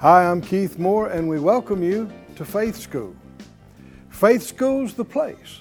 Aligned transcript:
Hi, 0.00 0.30
I'm 0.30 0.40
Keith 0.40 0.78
Moore, 0.78 1.08
and 1.08 1.28
we 1.28 1.40
welcome 1.40 1.82
you 1.82 2.08
to 2.36 2.44
Faith 2.44 2.76
School. 2.76 3.16
Faith 4.10 4.44
School's 4.44 4.94
the 4.94 5.04
place 5.04 5.60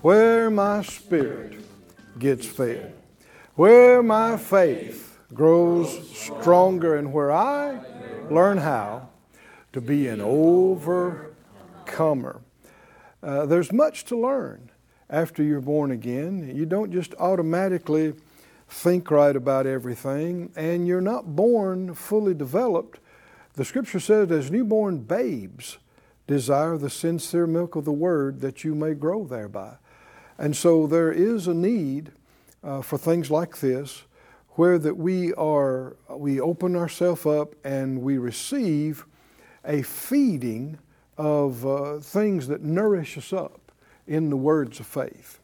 where 0.00 0.48
my 0.48 0.80
spirit 0.80 1.62
gets 2.18 2.46
fed, 2.46 2.94
where 3.54 4.02
my 4.02 4.38
faith 4.38 5.18
grows 5.34 6.10
stronger, 6.16 6.96
and 6.96 7.12
where 7.12 7.30
I 7.30 7.78
learn 8.30 8.56
how 8.56 9.10
to 9.74 9.82
be 9.82 10.08
an 10.08 10.22
overcomer. 10.22 11.30
Uh, 13.22 13.44
there's 13.44 13.72
much 13.72 14.06
to 14.06 14.18
learn 14.18 14.70
after 15.10 15.42
you're 15.42 15.60
born 15.60 15.90
again. 15.90 16.50
You 16.56 16.64
don't 16.64 16.90
just 16.90 17.14
automatically 17.18 18.14
think 18.68 19.10
right 19.10 19.36
about 19.36 19.66
everything, 19.66 20.50
and 20.56 20.86
you're 20.86 21.02
not 21.02 21.36
born 21.36 21.94
fully 21.94 22.32
developed. 22.32 23.00
The 23.56 23.64
scripture 23.64 24.00
says, 24.00 24.30
as 24.30 24.50
newborn 24.50 24.98
babes, 24.98 25.78
desire 26.26 26.76
the 26.76 26.90
sincere 26.90 27.46
milk 27.46 27.74
of 27.74 27.86
the 27.86 27.92
word 27.92 28.40
that 28.40 28.64
you 28.64 28.74
may 28.74 28.92
grow 28.92 29.24
thereby. 29.24 29.76
And 30.38 30.54
so 30.54 30.86
there 30.86 31.10
is 31.10 31.48
a 31.48 31.54
need 31.54 32.12
uh, 32.62 32.82
for 32.82 32.98
things 32.98 33.30
like 33.30 33.58
this 33.60 34.02
where 34.50 34.78
that 34.78 34.96
we 34.96 35.32
are 35.34 35.96
we 36.10 36.40
open 36.40 36.76
ourselves 36.76 37.24
up 37.24 37.54
and 37.64 38.02
we 38.02 38.18
receive 38.18 39.06
a 39.64 39.82
feeding 39.82 40.78
of 41.16 41.66
uh, 41.66 41.98
things 41.98 42.48
that 42.48 42.62
nourish 42.62 43.16
us 43.16 43.32
up 43.32 43.72
in 44.06 44.28
the 44.28 44.36
words 44.36 44.80
of 44.80 44.86
faith. 44.86 45.40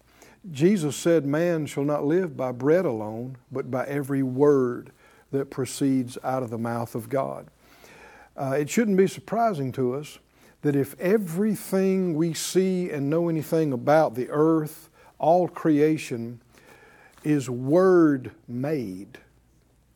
Jesus 0.51 0.97
said, 0.97 1.25
Man 1.25 1.67
shall 1.67 1.85
not 1.85 2.05
live 2.05 2.37
by 2.37 2.53
bread 2.53 2.85
alone, 2.85 3.39
but 3.51 3.71
by 3.71 3.87
every 3.87 4.23
word 4.23 4.93
that 5.31 5.51
proceeds 5.51 6.19
out 6.23 6.43
of 6.43 6.51
the 6.51 6.59
mouth 6.59 6.95
of 6.95 7.09
God. 7.09 7.49
Uh, 8.37 8.57
it 8.59 8.71
shouldn't 8.71 8.97
be 8.97 9.07
surprising 9.07 9.73
to 9.73 9.95
us 9.95 10.19
that 10.63 10.77
if 10.77 10.99
everything 11.01 12.15
we 12.15 12.33
see 12.33 12.91
and 12.91 13.11
know 13.11 13.29
anything 13.29 13.73
about 13.73 14.15
the 14.15 14.29
earth, 14.31 14.89
all 15.19 15.49
creation, 15.49 16.41
is 17.25 17.51
word 17.51 18.33
made, 18.49 19.19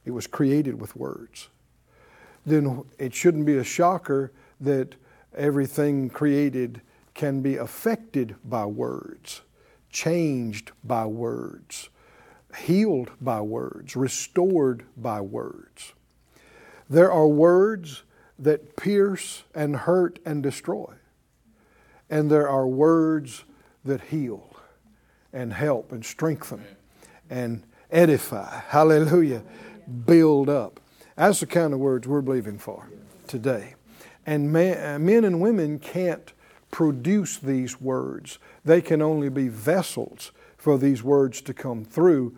it 0.04 0.10
was 0.10 0.26
created 0.26 0.80
with 0.80 0.94
words, 0.96 1.48
then 2.44 2.84
it 2.98 3.14
shouldn't 3.14 3.46
be 3.46 3.56
a 3.56 3.64
shocker 3.64 4.32
that 4.60 4.94
everything 5.34 6.08
created 6.08 6.80
can 7.14 7.40
be 7.40 7.56
affected 7.56 8.36
by 8.44 8.64
words, 8.64 9.40
changed 9.90 10.70
by 10.84 11.06
words, 11.06 11.88
healed 12.56 13.10
by 13.20 13.40
words, 13.40 13.96
restored 13.96 14.84
by 14.96 15.20
words. 15.20 15.92
There 16.88 17.10
are 17.10 17.26
words 17.26 18.02
that 18.38 18.76
pierce 18.76 19.44
and 19.54 19.76
hurt 19.76 20.18
and 20.24 20.42
destroy. 20.42 20.94
And 22.08 22.30
there 22.30 22.48
are 22.48 22.66
words 22.66 23.44
that 23.84 24.00
heal 24.02 24.56
and 25.32 25.52
help 25.52 25.92
and 25.92 26.04
strengthen 26.04 26.64
and 27.30 27.64
edify. 27.90 28.60
Hallelujah. 28.68 29.42
Build 30.04 30.48
up. 30.48 30.80
That's 31.16 31.40
the 31.40 31.46
kind 31.46 31.72
of 31.72 31.80
words 31.80 32.06
we're 32.06 32.20
believing 32.20 32.58
for 32.58 32.88
today. 33.26 33.74
And 34.26 34.48
uh, 34.56 34.98
men 34.98 35.24
and 35.24 35.40
women 35.40 35.78
can't 35.78 36.32
produce 36.70 37.38
these 37.38 37.80
words, 37.80 38.38
they 38.64 38.82
can 38.82 39.00
only 39.00 39.28
be 39.28 39.48
vessels 39.48 40.32
for 40.58 40.76
these 40.76 41.02
words 41.02 41.40
to 41.40 41.54
come 41.54 41.84
through. 41.84 42.36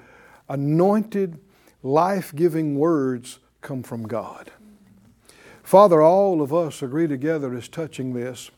Anointed, 0.49 1.41
life 1.83 2.35
giving 2.35 2.79
words 2.79 3.39
come 3.63 3.83
from 3.83 4.07
God. 4.07 4.51
Father, 5.69 6.01
all 6.01 6.41
of 6.41 6.55
us 6.55 6.81
agree 6.81 7.07
together 7.07 7.53
as 7.53 7.69
touching 7.69 8.15
this, 8.15 8.51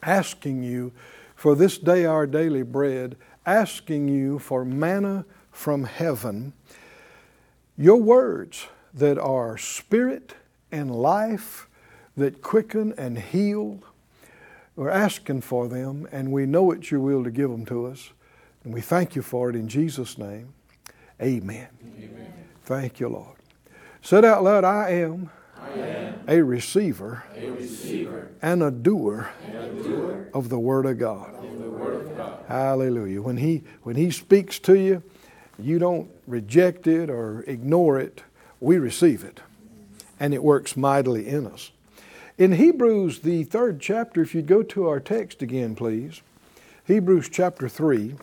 asking 0.00 0.62
you 0.62 0.92
for 1.34 1.56
this 1.56 1.76
day 1.76 2.04
our 2.04 2.24
daily 2.24 2.62
bread, 2.62 3.16
asking 3.44 4.06
you 4.06 4.38
for 4.38 4.64
manna 4.64 5.24
from 5.50 5.82
heaven, 5.82 6.52
your 7.76 7.96
words 7.96 8.68
that 8.94 9.18
are 9.18 9.58
spirit 9.58 10.34
and 10.70 10.94
life, 10.94 11.66
that 12.16 12.42
quicken 12.42 12.94
and 12.96 13.18
heal. 13.18 13.80
We're 14.76 14.88
asking 14.88 15.40
for 15.40 15.66
them, 15.66 16.06
and 16.12 16.30
we 16.30 16.46
know 16.46 16.70
it's 16.70 16.92
your 16.92 17.00
will 17.00 17.24
to 17.24 17.30
give 17.32 17.50
them 17.50 17.66
to 17.66 17.86
us. 17.86 18.10
And 18.62 18.72
we 18.72 18.82
thank 18.82 19.16
you 19.16 19.22
for 19.22 19.50
it 19.50 19.56
in 19.56 19.66
Jesus' 19.66 20.16
name. 20.16 20.54
Amen. 21.20 21.66
Amen. 21.98 22.32
Thank 22.62 23.00
you, 23.00 23.08
Lord. 23.08 23.36
Said 24.00 24.24
out 24.24 24.44
loud, 24.44 24.62
I 24.62 24.90
am, 24.90 24.92
I 24.92 24.92
am 24.92 25.30
a, 26.28 26.42
receiver 26.42 27.24
a 27.34 27.50
receiver 27.50 28.30
and 28.42 28.62
a 28.62 28.70
doer, 28.70 29.30
and 29.46 29.56
a 29.56 29.82
doer 29.82 30.28
of 30.34 30.48
the 30.48 30.58
Word 30.58 30.86
of 30.86 30.98
God. 30.98 31.34
of 31.34 31.58
the 31.58 31.70
Word 31.70 32.06
of 32.06 32.16
God. 32.16 32.44
Hallelujah. 32.48 33.22
When 33.22 33.36
he, 33.38 33.64
when 33.82 33.96
he 33.96 34.10
speaks 34.10 34.58
to 34.60 34.78
you, 34.78 35.02
you 35.58 35.78
don't 35.78 36.10
reject 36.26 36.86
it 36.86 37.08
or 37.08 37.44
ignore 37.46 37.98
it. 37.98 38.22
We 38.60 38.78
receive 38.78 39.24
it. 39.24 39.40
And 40.18 40.34
it 40.34 40.42
works 40.42 40.76
mightily 40.76 41.26
in 41.26 41.46
us. 41.46 41.70
In 42.38 42.52
Hebrews, 42.52 43.20
the 43.20 43.44
third 43.44 43.80
chapter, 43.80 44.22
if 44.22 44.34
you'd 44.34 44.46
go 44.46 44.62
to 44.62 44.88
our 44.88 45.00
text 45.00 45.40
again, 45.40 45.74
please. 45.74 46.20
Hebrews 46.84 47.28
chapter 47.30 47.68
3, 47.68 48.14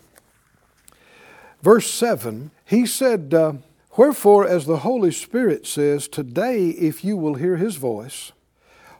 verse 1.61 1.89
7, 1.89 2.51
he 2.65 2.85
said, 2.85 3.33
uh, 3.33 3.53
Wherefore, 3.95 4.47
as 4.47 4.65
the 4.65 4.77
Holy 4.77 5.11
Spirit 5.11 5.67
says, 5.67 6.07
Today, 6.07 6.69
if 6.69 7.03
you 7.03 7.15
will 7.15 7.35
hear 7.35 7.57
his 7.57 7.75
voice, 7.75 8.31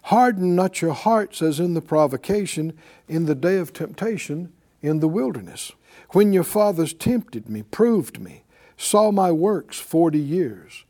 harden 0.03 0.55
not 0.55 0.81
your 0.81 0.93
hearts 0.93 1.41
as 1.41 1.59
in 1.59 1.73
the 1.73 1.81
provocation 1.81 2.73
in 3.07 3.25
the 3.25 3.33
day 3.33 3.57
of 3.57 3.73
temptation 3.73 4.53
in 4.83 4.99
the 4.99 5.07
wilderness, 5.07 5.71
when 6.09 6.31
your 6.31 6.43
fathers 6.43 6.93
tempted 6.93 7.49
me, 7.49 7.63
proved 7.63 8.19
me, 8.19 8.43
saw 8.77 9.11
my 9.11 9.31
works 9.31 9.79
forty 9.79 10.19
years. 10.19 10.83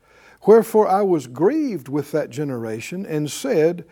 Wherefore 0.46 0.86
I 0.86 1.00
was 1.00 1.26
grieved 1.26 1.88
with 1.88 2.12
that 2.12 2.28
generation, 2.28 3.06
and 3.06 3.30
said, 3.30 3.86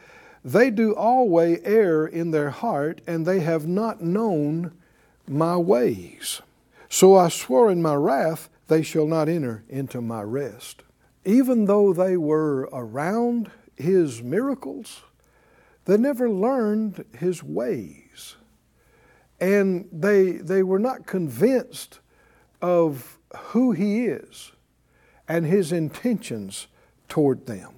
They 0.45 0.71
do 0.71 0.95
always 0.95 1.61
err 1.65 2.05
in 2.05 2.33
their 2.33 2.51
heart, 2.51 3.01
and 3.07 3.25
they 3.25 3.41
have 3.41 3.67
not 3.67 4.03
known 4.03 4.73
my 5.27 5.57
ways. 5.57 6.43
So 6.91 7.17
I 7.17 7.29
swore 7.29 7.71
in 7.71 7.81
my 7.81 7.95
wrath, 7.95 8.51
They 8.73 8.83
shall 8.83 9.07
not 9.07 9.29
enter 9.29 9.65
into 9.69 10.01
my 10.01 10.23
rest. 10.23 10.83
Even 11.27 11.67
though 11.67 11.93
they 11.93 12.17
were 12.17 12.71
around 12.73 13.51
his 13.77 14.23
miracles, 14.23 15.03
they 15.85 15.99
never 15.99 16.31
learned 16.31 17.05
his 17.19 17.43
ways. 17.43 18.37
And 19.39 19.91
they, 19.93 20.33
they 20.33 20.63
were 20.63 20.79
not 20.79 21.05
convinced 21.05 22.01
of 22.63 23.19
who 23.37 23.73
he 23.73 24.07
is 24.07 24.53
and 25.29 25.45
his 25.45 25.71
intentions 25.71 26.67
toward 27.11 27.45
them. 27.45 27.75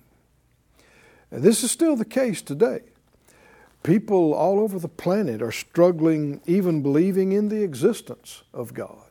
And 1.33 1.43
this 1.43 1.65
is 1.65 1.73
still 1.73 1.97
the 1.97 2.05
case 2.05 2.41
today. 2.41 2.83
People 3.83 4.33
all 4.33 4.61
over 4.61 4.79
the 4.79 4.87
planet 4.87 5.43
are 5.43 5.51
struggling, 5.51 6.41
even 6.47 6.83
believing 6.83 7.33
in 7.33 7.49
the 7.49 7.65
existence 7.65 8.45
of 8.53 8.75
God. 8.75 9.04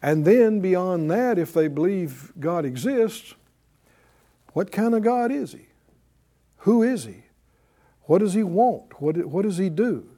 And 0.00 0.24
then, 0.24 0.60
beyond 0.60 1.10
that, 1.10 1.38
if 1.38 1.52
they 1.52 1.68
believe 1.68 2.32
God 2.38 2.64
exists, 2.64 3.34
what 4.52 4.70
kind 4.70 4.94
of 4.94 5.02
God 5.02 5.32
is 5.32 5.52
He? 5.52 5.66
Who 6.58 6.82
is 6.82 7.04
He? 7.04 7.24
What 8.02 8.18
does 8.18 8.34
He 8.34 8.42
want? 8.42 9.00
What, 9.00 9.16
what 9.26 9.42
does 9.42 9.58
He 9.58 9.68
do? 9.68 10.08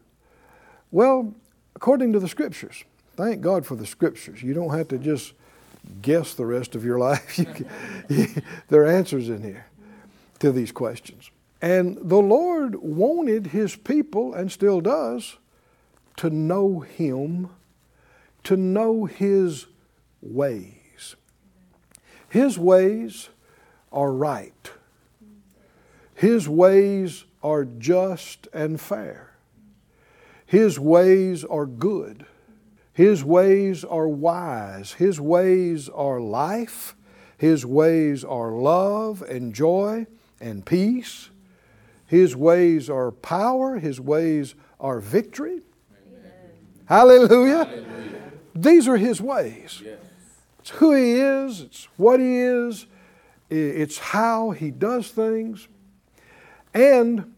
Well, 0.91 1.35
according 1.75 2.13
to 2.13 2.21
the 2.21 2.29
Scriptures, 2.29 2.85
thank 3.17 3.41
God 3.41 3.65
for 3.65 3.75
the 3.75 3.87
Scriptures. 3.87 4.43
You 4.43 4.55
don't 4.55 4.77
have 4.77 4.89
to 4.89 4.99
just 4.99 5.33
guess 6.03 6.35
the 6.35 6.47
rest 6.47 6.75
of 6.75 6.85
your 6.85 6.99
life. 7.09 7.37
Can, 7.37 7.67
there 8.69 8.83
are 8.83 8.87
answers 8.87 9.29
in 9.29 9.43
here 9.43 9.67
to 10.41 10.53
these 10.53 10.73
questions. 10.73 11.31
And 11.63 11.99
the 12.03 12.21
Lord 12.21 12.77
wanted 12.77 13.49
His 13.49 13.77
people, 13.77 14.35
and 14.35 14.51
still 14.51 14.81
does, 14.81 15.37
to 16.17 16.31
know 16.31 16.81
Him, 16.81 17.51
to 18.45 18.57
know 18.57 19.05
His 19.05 19.67
ways. 20.21 21.17
His 22.29 22.59
ways 22.59 23.29
are 23.93 24.13
right. 24.13 24.71
His 26.15 26.49
ways 26.49 27.25
are 27.43 27.65
just 27.65 28.47
and 28.53 28.81
fair. 28.81 29.35
His 30.47 30.79
ways 30.79 31.45
are 31.45 31.67
good. 31.67 32.27
His 32.93 33.25
ways 33.25 33.85
are 33.85 34.09
wise. 34.09 34.93
His 34.93 35.21
ways 35.21 35.89
are 35.89 36.21
life. 36.21 36.95
His 37.39 37.65
ways 37.65 38.25
are 38.25 38.53
love 38.53 39.23
and 39.23 39.55
joy 39.55 40.07
and 40.41 40.67
peace. 40.67 41.31
His 42.07 42.37
ways 42.37 42.91
are 42.91 43.11
power. 43.11 43.79
His 43.79 44.01
ways 44.01 44.55
are 44.79 45.01
victory. 45.01 45.61
Hallelujah. 46.85 47.65
Hallelujah. 47.65 48.10
These 48.61 48.89
are 48.89 48.97
His 48.97 49.21
ways. 49.21 49.81
Yes. 49.85 49.99
It's 50.59 50.71
who 50.71 50.93
He 50.93 51.13
is, 51.13 51.61
it's 51.63 51.89
what 51.97 52.21
He 52.21 52.37
is, 52.37 52.87
it's 53.49 53.99
how 53.99 54.51
He 54.51 54.71
does 54.71 55.09
things. 55.09 55.69
And 56.75 57.35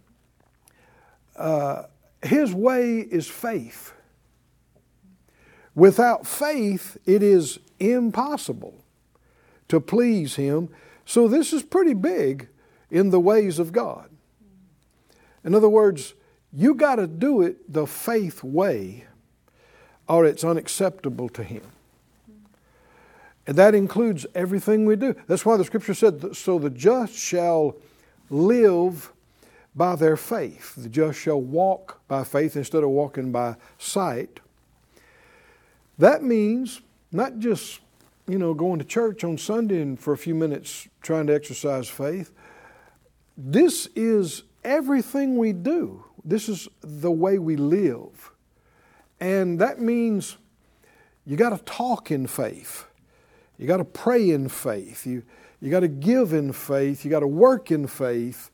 uh, 1.37 1.85
His 2.23 2.53
way 2.53 2.99
is 2.99 3.29
faith. 3.29 3.93
Without 5.75 6.27
faith, 6.27 6.99
it 7.07 7.23
is 7.23 7.59
impossible 7.79 8.85
to 9.69 9.81
please 9.81 10.35
Him. 10.35 10.69
So, 11.07 11.29
this 11.29 11.53
is 11.53 11.63
pretty 11.63 11.95
big 11.95 12.49
in 12.91 13.11
the 13.11 13.21
ways 13.21 13.59
of 13.59 13.73
God. 13.73 14.11
In 15.45 15.55
other 15.55 15.69
words, 15.69 16.15
you 16.53 16.75
got 16.75 16.97
to 16.97 17.07
do 17.07 17.43
it 17.43 17.73
the 17.73 17.87
faith 17.87 18.45
way, 18.45 19.07
or 20.13 20.27
it's 20.27 20.45
unacceptable 20.45 21.31
to 21.31 21.43
Him. 21.43 21.63
And 23.47 23.57
that 23.57 23.75
includes 23.75 24.27
everything 24.35 24.85
we 24.85 24.95
do. 24.95 25.17
That's 25.27 25.47
why 25.47 25.57
the 25.57 25.65
scripture 25.65 25.95
said, 25.95 26.37
So 26.37 26.59
the 26.59 26.69
just 26.69 27.15
shall 27.15 27.77
live 28.29 29.11
by 29.75 29.97
their 29.97 30.19
faith. 30.19 30.75
The 30.77 30.91
just 30.91 31.19
shall 31.19 31.41
walk 31.41 32.01
by 32.09 32.25
faith 32.25 32.57
instead 32.57 32.85
of 32.85 32.91
walking 32.91 33.33
by 33.33 33.57
sight. 33.79 34.41
That 35.97 36.23
means 36.23 36.83
not 37.11 37.39
just, 37.39 37.81
you 38.29 38.39
know, 38.39 38.53
going 38.53 38.81
to 38.81 38.85
church 38.85 39.25
on 39.25 39.39
Sunday 39.39 39.81
and 39.81 39.99
for 39.99 40.13
a 40.13 40.19
few 40.19 40.35
minutes 40.35 40.89
trying 41.01 41.27
to 41.29 41.35
exercise 41.35 41.89
faith. 41.89 42.33
This 43.37 43.89
is 43.97 44.43
everything 44.63 45.39
we 45.39 45.55
do. 45.55 46.05
This 46.23 46.51
is 46.51 46.69
the 46.83 47.11
way 47.11 47.39
we 47.39 47.57
live. 47.57 48.32
And 49.23 49.61
that 49.61 49.81
means 49.81 50.37
you 51.25 51.37
got 51.37 51.57
to 51.57 51.65
talk 51.65 52.11
in 52.11 52.27
faith. 52.27 52.87
You 53.57 53.69
got 53.69 53.77
to 53.77 53.85
pray 53.85 54.31
in 54.31 54.49
faith. 54.49 55.07
You, 55.07 55.23
you 55.61 55.71
got 55.71 55.81
to 55.81 55.89
give 55.89 56.33
in 56.33 56.53
faith. 56.53 57.05
You 57.05 57.11
got 57.13 57.21
to 57.21 57.29
work 57.29 57.71
in 57.71 57.87
faith. 57.87 58.51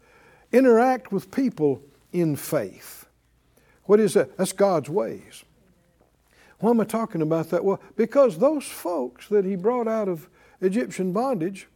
Interact 0.52 1.10
with 1.10 1.30
people 1.30 1.80
in 2.12 2.36
faith. 2.36 3.06
What 3.84 3.98
is 3.98 4.12
that? 4.12 4.36
That's 4.36 4.52
God's 4.52 4.90
ways. 4.90 5.42
Why 6.58 6.68
am 6.68 6.80
I 6.82 6.84
talking 6.84 7.22
about 7.22 7.48
that? 7.48 7.64
Well, 7.64 7.80
because 7.96 8.36
those 8.36 8.66
folks 8.66 9.26
that 9.28 9.46
he 9.46 9.56
brought 9.56 9.88
out 9.88 10.06
of 10.06 10.28
Egyptian 10.60 11.14
bondage, 11.14 11.66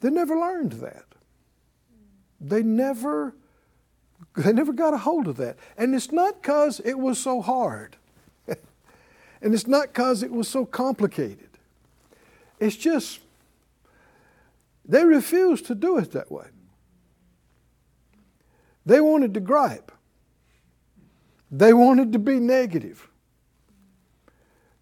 they 0.00 0.10
never 0.10 0.36
learned 0.36 0.72
that. 0.72 1.06
They 2.38 2.62
never 2.62 3.34
they 4.36 4.52
never 4.52 4.74
got 4.74 4.92
a 4.92 4.98
hold 4.98 5.26
of 5.26 5.38
that. 5.38 5.56
And 5.78 5.94
it's 5.94 6.12
not 6.12 6.42
because 6.42 6.82
it 6.84 6.98
was 6.98 7.18
so 7.18 7.40
hard. 7.40 7.96
And 9.42 9.54
it's 9.54 9.66
not 9.66 9.88
because 9.88 10.22
it 10.22 10.30
was 10.30 10.48
so 10.48 10.66
complicated. 10.66 11.48
It's 12.58 12.76
just 12.76 13.20
they 14.84 15.04
refused 15.04 15.66
to 15.66 15.74
do 15.74 15.98
it 15.98 16.12
that 16.12 16.30
way. 16.30 16.46
They 18.84 19.00
wanted 19.00 19.34
to 19.34 19.40
gripe. 19.40 19.92
They 21.50 21.72
wanted 21.72 22.12
to 22.12 22.18
be 22.18 22.38
negative. 22.38 23.08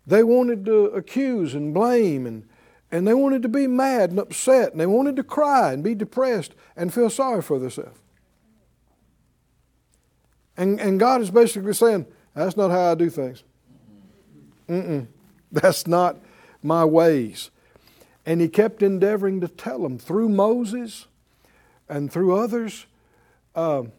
They 0.06 0.22
wanted 0.22 0.64
to 0.64 0.86
accuse 0.86 1.54
and 1.54 1.74
blame 1.74 2.26
and, 2.26 2.48
and 2.90 3.06
they 3.06 3.14
wanted 3.14 3.42
to 3.42 3.48
be 3.48 3.66
mad 3.66 4.10
and 4.10 4.18
upset 4.18 4.72
and 4.72 4.80
they 4.80 4.86
wanted 4.86 5.16
to 5.16 5.22
cry 5.22 5.72
and 5.72 5.84
be 5.84 5.94
depressed 5.94 6.54
and 6.74 6.92
feel 6.92 7.10
sorry 7.10 7.42
for 7.42 7.58
themselves. 7.58 7.98
And, 10.56 10.80
and 10.80 10.98
God 10.98 11.20
is 11.20 11.30
basically 11.30 11.74
saying, 11.74 12.06
that's 12.34 12.56
not 12.56 12.70
how 12.70 12.92
I 12.92 12.94
do 12.94 13.10
things. 13.10 13.44
Mm-mm. 14.68 15.06
That's 15.50 15.86
not 15.86 16.18
my 16.62 16.84
ways. 16.84 17.50
And 18.26 18.40
he 18.40 18.48
kept 18.48 18.82
endeavoring 18.82 19.40
to 19.40 19.48
tell 19.48 19.82
them 19.82 19.98
through 19.98 20.28
Moses 20.28 21.06
and 21.88 22.12
through 22.12 22.36
others 22.36 22.86
um, 23.54 23.92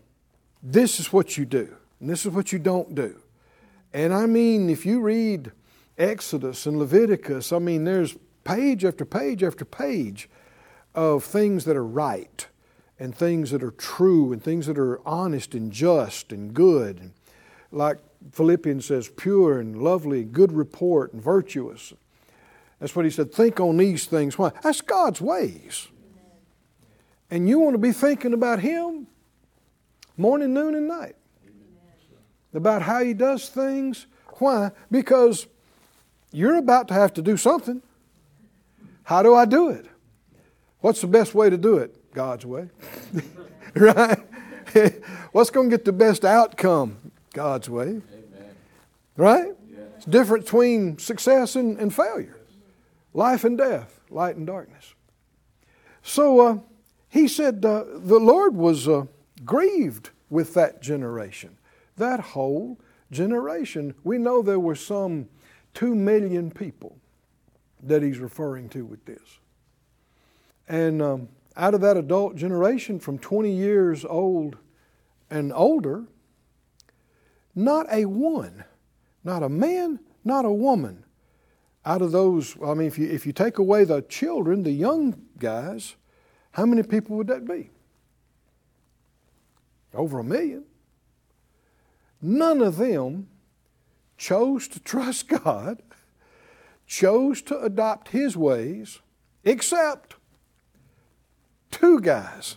this 0.63 0.99
is 0.99 1.11
what 1.11 1.37
you 1.37 1.45
do, 1.45 1.75
and 1.99 2.09
this 2.09 2.25
is 2.25 2.31
what 2.31 2.53
you 2.53 2.59
don't 2.59 2.95
do. 2.95 3.19
And 3.93 4.13
I 4.13 4.25
mean, 4.25 4.69
if 4.69 4.85
you 4.85 5.01
read 5.01 5.51
Exodus 5.97 6.65
and 6.65 6.77
Leviticus, 6.77 7.51
I 7.51 7.59
mean, 7.59 7.83
there's 7.83 8.15
page 8.43 8.85
after 8.85 9.03
page 9.03 9.43
after 9.43 9.65
page 9.65 10.29
of 10.95 11.23
things 11.23 11.65
that 11.65 11.75
are 11.75 11.85
right 11.85 12.47
and 12.97 13.15
things 13.15 13.51
that 13.51 13.63
are 13.63 13.71
true 13.71 14.31
and 14.31 14.43
things 14.43 14.67
that 14.67 14.77
are 14.77 15.05
honest 15.05 15.53
and 15.53 15.71
just 15.71 16.31
and 16.31 16.53
good. 16.53 17.11
Like 17.71 17.97
Philippians 18.31 18.85
says, 18.85 19.09
pure 19.09 19.59
and 19.59 19.81
lovely, 19.81 20.23
good 20.23 20.51
report 20.51 21.13
and 21.13 21.21
virtuous. 21.21 21.93
That's 22.79 22.95
what 22.95 23.05
he 23.05 23.11
said. 23.11 23.33
Think 23.33 23.59
on 23.59 23.77
these 23.77 24.05
things. 24.05 24.37
Why? 24.37 24.51
That's 24.61 24.81
God's 24.81 25.21
ways. 25.21 25.87
And 27.31 27.47
you 27.47 27.59
want 27.59 27.75
to 27.75 27.79
be 27.79 27.91
thinking 27.91 28.33
about 28.33 28.59
Him 28.59 29.07
morning, 30.17 30.53
noon, 30.53 30.75
and 30.75 30.87
night. 30.87 31.15
About 32.53 32.81
how 32.81 33.03
He 33.03 33.13
does 33.13 33.49
things. 33.49 34.07
Why? 34.39 34.71
Because 34.89 35.47
you're 36.31 36.57
about 36.57 36.87
to 36.87 36.93
have 36.93 37.13
to 37.15 37.21
do 37.21 37.37
something. 37.37 37.81
How 39.03 39.23
do 39.23 39.35
I 39.35 39.45
do 39.45 39.69
it? 39.69 39.85
What's 40.81 41.01
the 41.01 41.07
best 41.07 41.35
way 41.35 41.49
to 41.49 41.57
do 41.57 41.77
it? 41.77 42.13
God's 42.13 42.45
way. 42.45 42.69
right? 43.75 44.19
What's 45.31 45.49
going 45.49 45.69
to 45.69 45.77
get 45.77 45.85
the 45.85 45.91
best 45.91 46.25
outcome? 46.25 47.08
God's 47.39 47.69
way. 47.69 47.85
Amen. 47.85 48.01
Right? 49.15 49.53
Yes. 49.71 49.81
It's 49.95 50.05
different 50.05 50.43
between 50.43 50.97
success 50.97 51.55
and, 51.55 51.77
and 51.77 51.95
failure, 51.95 52.35
life 53.13 53.45
and 53.45 53.57
death, 53.57 54.01
light 54.09 54.35
and 54.35 54.45
darkness. 54.45 54.93
So 56.03 56.41
uh, 56.41 56.57
he 57.07 57.29
said 57.29 57.63
uh, 57.63 57.85
the 57.93 58.19
Lord 58.19 58.57
was 58.57 58.89
uh, 58.89 59.05
grieved 59.45 60.09
with 60.29 60.53
that 60.55 60.81
generation, 60.81 61.55
that 61.95 62.19
whole 62.19 62.77
generation. 63.09 63.95
We 64.03 64.17
know 64.17 64.41
there 64.41 64.59
were 64.59 64.75
some 64.75 65.29
two 65.73 65.95
million 65.95 66.51
people 66.51 66.97
that 67.81 68.03
he's 68.03 68.19
referring 68.19 68.67
to 68.71 68.83
with 68.83 69.05
this. 69.05 69.39
And 70.67 71.01
um, 71.01 71.29
out 71.55 71.73
of 71.73 71.79
that 71.79 71.95
adult 71.95 72.35
generation 72.35 72.99
from 72.99 73.17
20 73.17 73.49
years 73.49 74.03
old 74.03 74.57
and 75.29 75.53
older, 75.53 76.03
not 77.59 77.87
a 77.91 78.05
one, 78.05 78.63
not 79.23 79.43
a 79.43 79.49
man, 79.49 79.99
not 80.23 80.45
a 80.45 80.51
woman. 80.51 81.03
Out 81.85 82.01
of 82.01 82.11
those, 82.11 82.55
I 82.65 82.73
mean, 82.73 82.87
if 82.87 82.97
you, 82.97 83.07
if 83.09 83.25
you 83.25 83.33
take 83.33 83.57
away 83.57 83.83
the 83.83 84.01
children, 84.01 84.63
the 84.63 84.71
young 84.71 85.21
guys, 85.37 85.95
how 86.51 86.65
many 86.65 86.83
people 86.83 87.17
would 87.17 87.27
that 87.27 87.45
be? 87.45 87.69
Over 89.93 90.19
a 90.19 90.23
million. 90.23 90.63
None 92.21 92.61
of 92.61 92.77
them 92.77 93.27
chose 94.17 94.67
to 94.69 94.79
trust 94.79 95.27
God, 95.43 95.81
chose 96.87 97.41
to 97.43 97.59
adopt 97.59 98.09
His 98.09 98.37
ways, 98.37 98.99
except 99.43 100.15
two 101.71 101.99
guys. 101.99 102.55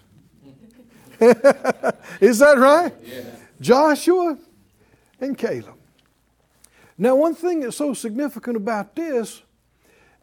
Is 2.20 2.38
that 2.40 2.58
right? 2.58 2.92
Yes. 3.04 3.26
Joshua 3.60 4.36
and 5.22 5.38
Caleb. 5.38 5.76
Now, 6.98 7.16
one 7.16 7.34
thing 7.34 7.60
that's 7.60 7.76
so 7.76 7.94
significant 7.94 8.56
about 8.56 8.94
this 8.94 9.42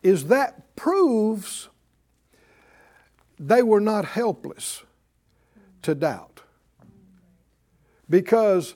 is 0.04 0.26
that 0.28 0.76
proves 0.76 1.70
they 3.40 3.64
were 3.64 3.82
not 3.82 4.06
helpless 4.06 4.84
to 5.82 5.96
doubt. 5.96 6.42
Because 8.10 8.76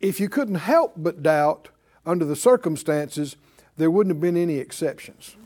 if 0.00 0.20
you 0.20 0.28
couldn't 0.28 0.56
help 0.56 0.94
but 0.96 1.22
doubt 1.22 1.68
under 2.04 2.24
the 2.24 2.36
circumstances, 2.36 3.36
there 3.76 3.90
wouldn't 3.90 4.14
have 4.14 4.20
been 4.20 4.36
any 4.36 4.56
exceptions. 4.56 5.36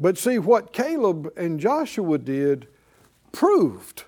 But 0.00 0.16
see, 0.16 0.38
what 0.38 0.72
Caleb 0.72 1.32
and 1.36 1.58
Joshua 1.58 2.18
did 2.18 2.68
proved 3.32 4.04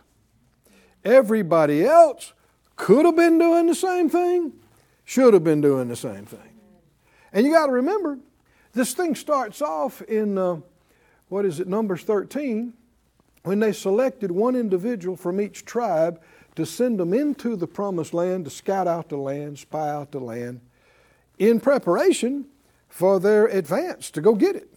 everybody 1.04 1.84
else 1.84 2.32
could 2.80 3.04
have 3.04 3.14
been 3.14 3.38
doing 3.38 3.66
the 3.66 3.74
same 3.74 4.08
thing, 4.08 4.54
should 5.04 5.34
have 5.34 5.44
been 5.44 5.60
doing 5.60 5.86
the 5.86 5.96
same 5.96 6.24
thing. 6.24 6.58
And 7.30 7.44
you 7.44 7.52
got 7.52 7.66
to 7.66 7.72
remember, 7.72 8.18
this 8.72 8.94
thing 8.94 9.14
starts 9.14 9.60
off 9.60 10.00
in, 10.02 10.38
uh, 10.38 10.60
what 11.28 11.44
is 11.44 11.60
it, 11.60 11.68
Numbers 11.68 12.02
13. 12.04 12.72
when 13.42 13.58
they 13.58 13.72
selected 13.72 14.30
one 14.30 14.54
individual 14.54 15.16
from 15.16 15.40
each 15.40 15.64
tribe 15.64 16.20
to 16.56 16.66
send 16.66 16.98
them 16.98 17.14
into 17.14 17.56
the 17.56 17.66
promised 17.66 18.12
land 18.12 18.44
to 18.44 18.50
scout 18.50 18.86
out 18.86 19.08
the 19.08 19.16
land, 19.16 19.58
spy 19.58 19.90
out 19.90 20.10
the 20.12 20.18
land, 20.18 20.60
in 21.38 21.60
preparation 21.60 22.46
for 22.88 23.18
their 23.20 23.46
advance 23.46 24.10
to 24.10 24.20
go 24.20 24.34
get 24.34 24.56
it. 24.56 24.72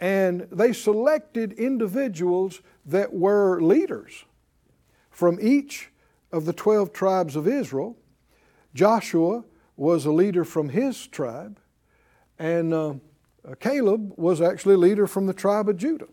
And 0.00 0.42
they 0.52 0.72
selected 0.72 1.52
individuals 1.52 2.60
that 2.86 3.12
were 3.12 3.60
leaders 3.60 4.24
from 5.10 5.38
each 5.40 5.90
of 6.32 6.44
the 6.44 6.52
12 6.52 6.92
tribes 6.92 7.36
of 7.36 7.46
Israel. 7.46 7.96
Joshua 8.74 9.44
was 9.76 10.06
a 10.06 10.12
leader 10.12 10.44
from 10.44 10.68
his 10.68 11.06
tribe, 11.06 11.58
and 12.38 12.72
uh, 12.72 12.94
Caleb 13.58 14.12
was 14.16 14.40
actually 14.40 14.74
a 14.74 14.78
leader 14.78 15.06
from 15.06 15.26
the 15.26 15.34
tribe 15.34 15.68
of 15.68 15.76
Judah. 15.76 16.08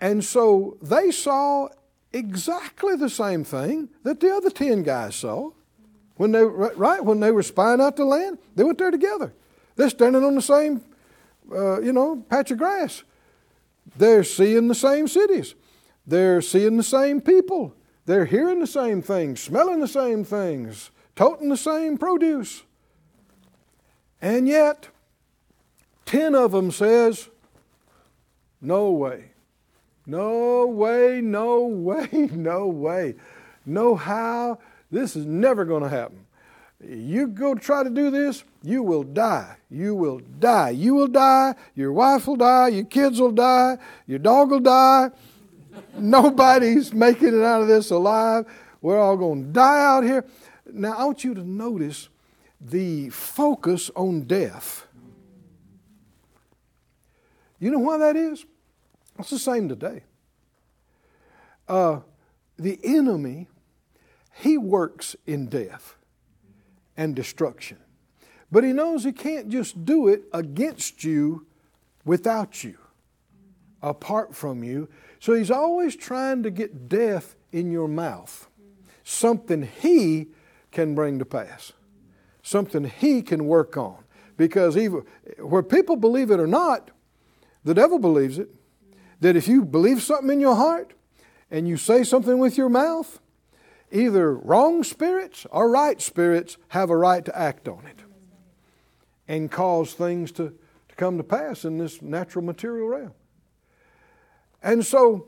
And 0.00 0.24
so 0.24 0.76
they 0.82 1.10
saw 1.10 1.68
exactly 2.12 2.96
the 2.96 3.08
same 3.08 3.44
thing 3.44 3.88
that 4.02 4.20
the 4.20 4.34
other 4.34 4.50
10 4.50 4.82
guys 4.82 5.16
saw. 5.16 5.50
When 6.16 6.32
they, 6.32 6.44
right, 6.44 7.02
when 7.02 7.20
they 7.20 7.30
were 7.30 7.42
spying 7.42 7.80
out 7.80 7.96
the 7.96 8.04
land, 8.04 8.38
they 8.54 8.64
went 8.64 8.78
there 8.78 8.90
together. 8.90 9.32
They're 9.76 9.90
standing 9.90 10.22
on 10.22 10.34
the 10.34 10.42
same, 10.42 10.82
uh, 11.50 11.80
you 11.80 11.92
know, 11.92 12.24
patch 12.28 12.50
of 12.50 12.58
grass. 12.58 13.02
They're 13.96 14.24
seeing 14.24 14.68
the 14.68 14.74
same 14.74 15.08
cities. 15.08 15.54
They're 16.06 16.42
seeing 16.42 16.76
the 16.76 16.82
same 16.82 17.20
people. 17.20 17.74
They're 18.04 18.24
hearing 18.24 18.60
the 18.60 18.66
same 18.66 19.02
things, 19.02 19.40
smelling 19.40 19.80
the 19.80 19.88
same 19.88 20.24
things, 20.24 20.90
toting 21.14 21.48
the 21.48 21.56
same 21.56 21.98
produce. 21.98 22.62
And 24.20 24.48
yet, 24.48 24.88
10 26.06 26.34
of 26.34 26.52
them 26.52 26.70
says, 26.70 27.28
no 28.60 28.90
way. 28.90 29.32
No 30.06 30.66
way, 30.66 31.20
no 31.20 31.64
way, 31.66 32.08
no 32.32 32.66
way. 32.66 33.14
No 33.64 33.94
how. 33.94 34.58
This 34.90 35.16
is 35.16 35.26
never 35.26 35.64
going 35.64 35.82
to 35.82 35.88
happen. 35.88 36.26
You 36.84 37.28
go 37.28 37.54
try 37.54 37.84
to 37.84 37.90
do 37.90 38.10
this, 38.10 38.42
you 38.62 38.82
will 38.82 39.04
die. 39.04 39.56
You 39.70 39.94
will 39.94 40.18
die. 40.18 40.70
You 40.70 40.94
will 40.94 41.06
die. 41.06 41.54
Your 41.76 41.92
wife 41.92 42.26
will 42.26 42.36
die. 42.36 42.68
Your 42.68 42.84
kids 42.84 43.20
will 43.20 43.30
die. 43.30 43.78
Your 44.06 44.18
dog 44.18 44.50
will 44.50 44.60
die. 44.60 45.10
Nobody's 45.96 46.92
making 46.92 47.28
it 47.28 47.44
out 47.44 47.62
of 47.62 47.68
this 47.68 47.90
alive. 47.90 48.46
We're 48.80 48.98
all 48.98 49.16
going 49.16 49.44
to 49.44 49.50
die 49.50 49.84
out 49.84 50.04
here. 50.04 50.24
Now, 50.72 50.94
I 50.94 51.04
want 51.04 51.24
you 51.24 51.34
to 51.34 51.42
notice 51.42 52.08
the 52.60 53.08
focus 53.10 53.90
on 53.94 54.22
death. 54.22 54.86
You 57.58 57.70
know 57.70 57.78
why 57.78 57.98
that 57.98 58.16
is? 58.16 58.44
It's 59.18 59.30
the 59.30 59.38
same 59.38 59.68
today. 59.68 60.02
Uh, 61.68 62.00
the 62.58 62.78
enemy, 62.82 63.48
he 64.34 64.58
works 64.58 65.14
in 65.26 65.46
death 65.46 65.96
and 66.96 67.14
destruction. 67.14 67.78
But 68.50 68.64
he 68.64 68.72
knows 68.72 69.04
he 69.04 69.12
can't 69.12 69.48
just 69.48 69.84
do 69.84 70.08
it 70.08 70.24
against 70.32 71.04
you 71.04 71.46
without 72.04 72.62
you, 72.62 72.78
apart 73.82 74.34
from 74.34 74.62
you. 74.62 74.88
So 75.18 75.34
he's 75.34 75.50
always 75.50 75.96
trying 75.96 76.42
to 76.44 76.50
get 76.50 76.88
death 76.88 77.34
in 77.50 77.70
your 77.70 77.88
mouth, 77.88 78.48
something 79.04 79.62
he 79.62 80.28
can 80.70 80.94
bring 80.94 81.18
to 81.18 81.24
pass, 81.24 81.72
something 82.42 82.84
he 82.84 83.22
can 83.22 83.46
work 83.46 83.76
on. 83.76 83.98
Because 84.36 84.76
even 84.76 85.04
where 85.38 85.62
people 85.62 85.96
believe 85.96 86.30
it 86.30 86.40
or 86.40 86.46
not, 86.46 86.90
the 87.64 87.74
devil 87.74 87.98
believes 87.98 88.38
it. 88.38 88.48
That 89.20 89.36
if 89.36 89.46
you 89.46 89.64
believe 89.64 90.02
something 90.02 90.30
in 90.30 90.40
your 90.40 90.56
heart 90.56 90.94
and 91.50 91.68
you 91.68 91.76
say 91.76 92.02
something 92.02 92.38
with 92.38 92.56
your 92.56 92.68
mouth, 92.68 93.20
either 93.92 94.34
wrong 94.34 94.82
spirits 94.82 95.46
or 95.50 95.70
right 95.70 96.00
spirits 96.00 96.56
have 96.68 96.90
a 96.90 96.96
right 96.96 97.24
to 97.24 97.38
act 97.38 97.68
on 97.68 97.86
it 97.86 98.00
and 99.28 99.50
cause 99.50 99.92
things 99.92 100.32
to, 100.32 100.54
to 100.88 100.94
come 100.96 101.18
to 101.18 101.24
pass 101.24 101.64
in 101.64 101.78
this 101.78 102.02
natural 102.02 102.44
material 102.44 102.88
realm. 102.88 103.12
And 104.62 104.84
so 104.84 105.26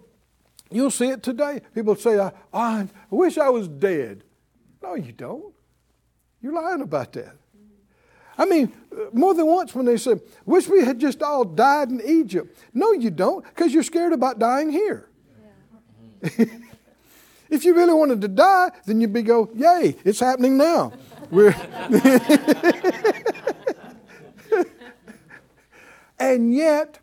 you'll 0.71 0.91
see 0.91 1.09
it 1.09 1.23
today. 1.23 1.61
People 1.75 1.97
say, 1.97 2.19
I, 2.19 2.33
I 2.53 2.89
wish 3.11 3.39
I 3.39 3.49
was 3.49 3.69
dead. 3.69 4.25
No, 4.83 4.95
you 4.95 5.13
don't. 5.13 5.55
You're 6.41 6.53
lying 6.53 6.83
about 6.83 7.13
that. 7.15 7.37
I 8.37 8.45
mean, 8.47 8.73
uh, 8.93 9.05
more 9.13 9.33
than 9.33 9.47
once 9.47 9.75
when 9.75 9.87
they 9.87 9.97
say, 9.97 10.17
wish 10.45 10.69
we 10.69 10.85
had 10.85 10.99
just 10.99 11.23
all 11.23 11.45
died 11.45 11.91
in 11.91 12.01
Egypt. 12.05 12.59
No, 12.75 12.93
you 12.93 13.11
don't, 13.11 13.45
because 13.45 13.73
you're 13.73 13.85
scared 13.85 14.13
about 14.13 14.39
dying 14.39 14.71
here. 14.71 15.09
If 17.55 17.65
you 17.65 17.75
really 17.75 17.95
wanted 17.95 18.21
to 18.23 18.29
die, 18.29 18.71
then 18.85 19.01
you'd 19.01 19.13
be 19.13 19.23
go, 19.23 19.49
yay, 19.55 19.97
it's 20.05 20.19
happening 20.19 20.57
now. 20.57 20.93
We're 21.31 21.55
and 26.19 26.53
yet, 26.53 26.99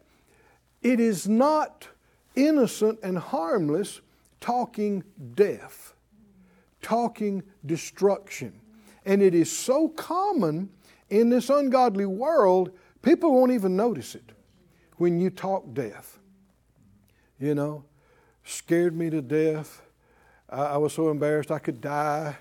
it 0.81 0.99
is 0.99 1.27
not 1.27 1.87
innocent 2.35 2.99
and 3.03 3.17
harmless 3.17 4.01
talking 4.39 5.03
death, 5.35 5.93
talking 6.81 7.43
destruction. 7.65 8.59
And 9.05 9.21
it 9.21 9.33
is 9.33 9.55
so 9.55 9.87
common 9.89 10.69
in 11.09 11.29
this 11.29 11.49
ungodly 11.49 12.05
world, 12.05 12.71
people 13.01 13.33
won't 13.33 13.51
even 13.51 13.75
notice 13.75 14.15
it 14.15 14.31
when 14.97 15.19
you 15.19 15.29
talk 15.29 15.73
death. 15.73 16.19
You 17.39 17.55
know, 17.55 17.85
scared 18.43 18.95
me 18.95 19.09
to 19.09 19.21
death. 19.21 19.81
I, 20.49 20.77
was 20.77 20.93
so 20.93 21.09
embarrassed 21.09 21.51
I 21.51 21.59
could 21.59 21.81
die. 21.81 22.35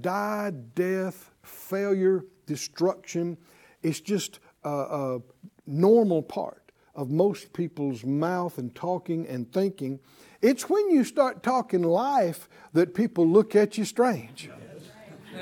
Die, 0.00 0.52
death, 0.74 1.30
failure, 1.42 2.24
destruction. 2.46 3.36
It's 3.82 4.00
just 4.00 4.40
a, 4.64 4.70
a 4.70 5.20
normal 5.66 6.22
part 6.22 6.61
of 6.94 7.10
most 7.10 7.52
people's 7.52 8.04
mouth 8.04 8.58
and 8.58 8.74
talking 8.74 9.26
and 9.26 9.50
thinking. 9.52 10.00
It's 10.40 10.68
when 10.68 10.90
you 10.90 11.04
start 11.04 11.42
talking 11.42 11.82
life 11.82 12.48
that 12.72 12.94
people 12.94 13.26
look 13.26 13.54
at 13.56 13.78
you 13.78 13.84
strange. 13.84 14.50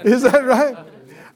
Is 0.05 0.23
that 0.23 0.45
right? 0.45 0.77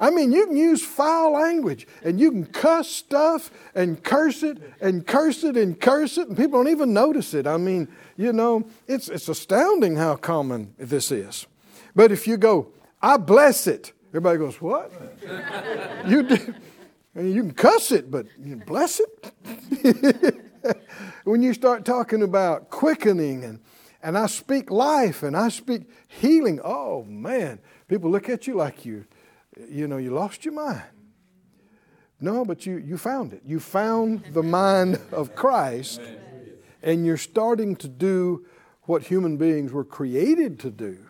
I 0.00 0.10
mean, 0.10 0.32
you 0.32 0.46
can 0.46 0.56
use 0.56 0.84
foul 0.84 1.32
language 1.32 1.86
and 2.02 2.18
you 2.18 2.30
can 2.30 2.46
cuss 2.46 2.88
stuff 2.88 3.50
and 3.74 4.02
curse 4.02 4.42
it 4.42 4.58
and 4.80 5.06
curse 5.06 5.44
it 5.44 5.56
and 5.56 5.80
curse 5.80 6.18
it, 6.18 6.28
and 6.28 6.36
people 6.36 6.62
don't 6.62 6.70
even 6.70 6.92
notice 6.92 7.32
it. 7.32 7.46
I 7.46 7.56
mean, 7.56 7.88
you 8.16 8.32
know, 8.32 8.66
it's, 8.86 9.08
it's 9.08 9.28
astounding 9.28 9.96
how 9.96 10.16
common 10.16 10.74
this 10.78 11.10
is. 11.10 11.46
But 11.94 12.12
if 12.12 12.26
you 12.26 12.36
go, 12.36 12.72
I 13.00 13.16
bless 13.16 13.66
it, 13.66 13.92
everybody 14.10 14.38
goes, 14.38 14.60
What? 14.60 14.92
you 16.06 16.22
do. 16.24 16.54
And 17.14 17.32
you 17.32 17.42
can 17.42 17.54
cuss 17.54 17.92
it, 17.92 18.10
but 18.10 18.26
bless 18.66 19.00
it. 19.00 20.36
when 21.24 21.42
you 21.42 21.54
start 21.54 21.84
talking 21.84 22.22
about 22.22 22.70
quickening 22.70 23.44
and, 23.44 23.60
and 24.02 24.18
I 24.18 24.26
speak 24.26 24.70
life 24.70 25.22
and 25.22 25.36
I 25.36 25.48
speak 25.48 25.82
healing, 26.08 26.60
oh 26.64 27.04
man, 27.04 27.60
people 27.88 28.10
look 28.10 28.28
at 28.28 28.46
you 28.46 28.54
like 28.54 28.84
you 28.84 29.06
you 29.68 29.86
know, 29.86 29.96
you 29.96 30.10
lost 30.10 30.44
your 30.44 30.54
mind. 30.54 30.82
No, 32.20 32.44
but 32.44 32.64
you, 32.64 32.78
you 32.78 32.96
found 32.96 33.32
it. 33.32 33.42
You 33.44 33.60
found 33.60 34.24
the 34.32 34.42
mind 34.42 35.00
of 35.12 35.34
Christ, 35.34 36.00
and 36.82 37.04
you're 37.04 37.16
starting 37.16 37.76
to 37.76 37.88
do 37.88 38.46
what 38.82 39.02
human 39.04 39.36
beings 39.36 39.72
were 39.72 39.84
created 39.84 40.58
to 40.60 40.70
do 40.70 41.06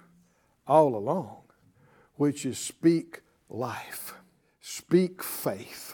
all 0.67 0.97
along, 0.97 1.43
which 2.17 2.47
is 2.47 2.59
speak 2.59 3.21
life, 3.49 4.15
speak 4.61 5.23
faith, 5.23 5.94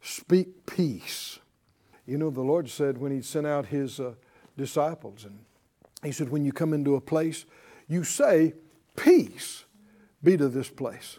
speak 0.00 0.66
peace. 0.66 1.38
You 2.06 2.18
know, 2.18 2.30
the 2.30 2.40
Lord 2.40 2.68
said 2.68 2.98
when 2.98 3.12
He 3.12 3.22
sent 3.22 3.46
out 3.46 3.66
His 3.66 4.00
uh, 4.00 4.14
disciples, 4.56 5.24
and 5.24 5.40
He 6.02 6.12
said, 6.12 6.30
When 6.30 6.44
you 6.44 6.52
come 6.52 6.72
into 6.72 6.96
a 6.96 7.00
place, 7.00 7.44
you 7.88 8.04
say, 8.04 8.54
Peace 8.96 9.64
be 10.22 10.36
to 10.36 10.48
this 10.48 10.68
place. 10.68 11.18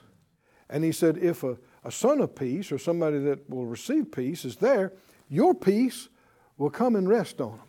And 0.70 0.84
he 0.84 0.92
said, 0.92 1.18
if 1.18 1.44
a, 1.44 1.58
a 1.84 1.92
son 1.92 2.22
of 2.22 2.36
peace 2.36 2.72
or 2.72 2.78
somebody 2.78 3.20
that 3.20 3.50
will 3.50 3.66
receive 3.66 4.12
peace 4.12 4.46
is 4.46 4.56
there, 4.56 4.94
your 5.30 5.54
peace 5.54 6.10
will 6.58 6.70
come 6.70 6.96
and 6.96 7.08
rest 7.10 7.42
on 7.42 7.52
them. 7.52 7.68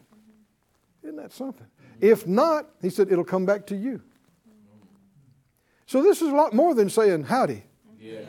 Isn't 1.03 1.17
that 1.17 1.33
something? 1.33 1.67
If 2.01 2.27
not, 2.27 2.69
he 2.81 2.91
said, 2.91 3.11
it'll 3.11 3.25
come 3.25 3.47
back 3.47 3.67
to 3.67 3.77
you. 3.77 4.03
So 5.87 6.03
this 6.03 6.23
is 6.23 6.29
a 6.29 6.35
lot 6.35 6.55
more 6.55 6.75
than 6.75 6.89
saying 6.89 7.25
howdy. 7.25 7.65
Yeah. 8.01 8.21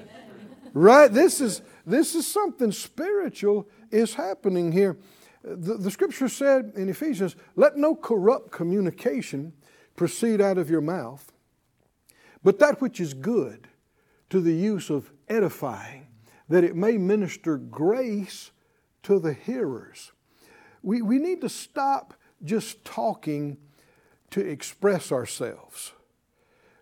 Right? 0.73 1.11
This 1.11 1.39
is 1.39 1.61
this 1.85 2.15
is 2.15 2.25
something 2.25 2.71
spiritual 2.71 3.67
is 3.91 4.15
happening 4.15 4.71
here. 4.71 4.97
The, 5.43 5.75
the 5.75 5.91
scripture 5.91 6.29
said 6.29 6.73
in 6.75 6.89
Ephesians, 6.89 7.35
let 7.55 7.75
no 7.75 7.95
corrupt 7.95 8.51
communication 8.51 9.53
proceed 9.95 10.39
out 10.39 10.57
of 10.57 10.69
your 10.69 10.81
mouth, 10.81 11.31
but 12.41 12.59
that 12.59 12.81
which 12.81 12.99
is 12.99 13.13
good 13.13 13.67
to 14.29 14.39
the 14.39 14.53
use 14.53 14.89
of 14.89 15.11
edifying, 15.27 16.07
that 16.47 16.63
it 16.63 16.75
may 16.75 16.97
minister 16.97 17.57
grace 17.57 18.51
to 19.03 19.19
the 19.19 19.33
hearers. 19.33 20.11
we, 20.81 21.01
we 21.01 21.19
need 21.19 21.41
to 21.41 21.49
stop 21.49 22.13
just 22.43 22.83
talking 22.85 23.57
to 24.31 24.41
express 24.41 25.11
ourselves. 25.11 25.91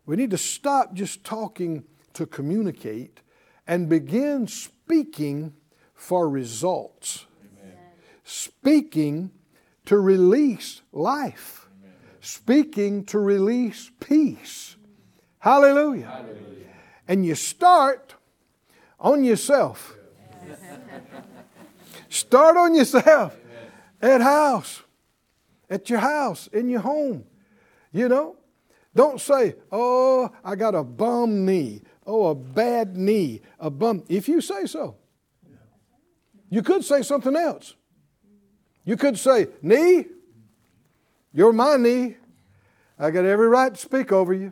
We 0.05 0.15
need 0.15 0.31
to 0.31 0.37
stop 0.37 0.93
just 0.93 1.23
talking 1.23 1.83
to 2.13 2.25
communicate 2.25 3.21
and 3.67 3.89
begin 3.89 4.47
speaking 4.47 5.53
for 5.93 6.27
results. 6.27 7.25
Amen. 7.61 7.77
Speaking 8.23 9.31
to 9.85 9.99
release 9.99 10.81
life. 10.91 11.67
Amen. 11.79 11.93
Speaking 12.21 13.05
to 13.05 13.19
release 13.19 13.91
peace. 13.99 14.75
Hallelujah. 15.39 16.07
Hallelujah. 16.07 16.67
And 17.07 17.25
you 17.25 17.35
start 17.35 18.15
on 18.99 19.23
yourself. 19.23 19.95
start 22.09 22.57
on 22.57 22.75
yourself 22.75 23.35
Amen. 24.01 24.15
at 24.15 24.21
house, 24.21 24.83
at 25.69 25.89
your 25.89 25.99
house, 25.99 26.47
in 26.47 26.69
your 26.69 26.81
home. 26.81 27.25
You 27.91 28.07
know, 28.07 28.37
don't 28.95 29.21
say, 29.21 29.55
oh, 29.71 30.29
I 30.43 30.55
got 30.55 30.75
a 30.75 30.83
bum 30.83 31.45
knee. 31.45 31.81
Oh, 32.05 32.27
a 32.27 32.35
bad 32.35 32.97
knee. 32.97 33.41
A 33.59 33.69
bum. 33.69 34.03
If 34.09 34.27
you 34.27 34.41
say 34.41 34.65
so, 34.65 34.97
you 36.49 36.61
could 36.61 36.83
say 36.83 37.01
something 37.01 37.35
else. 37.35 37.75
You 38.83 38.97
could 38.97 39.17
say, 39.17 39.47
knee, 39.61 40.05
you're 41.33 41.53
my 41.53 41.77
knee. 41.77 42.17
I 42.99 43.11
got 43.11 43.25
every 43.25 43.47
right 43.47 43.73
to 43.73 43.79
speak 43.79 44.11
over 44.11 44.33
you. 44.33 44.51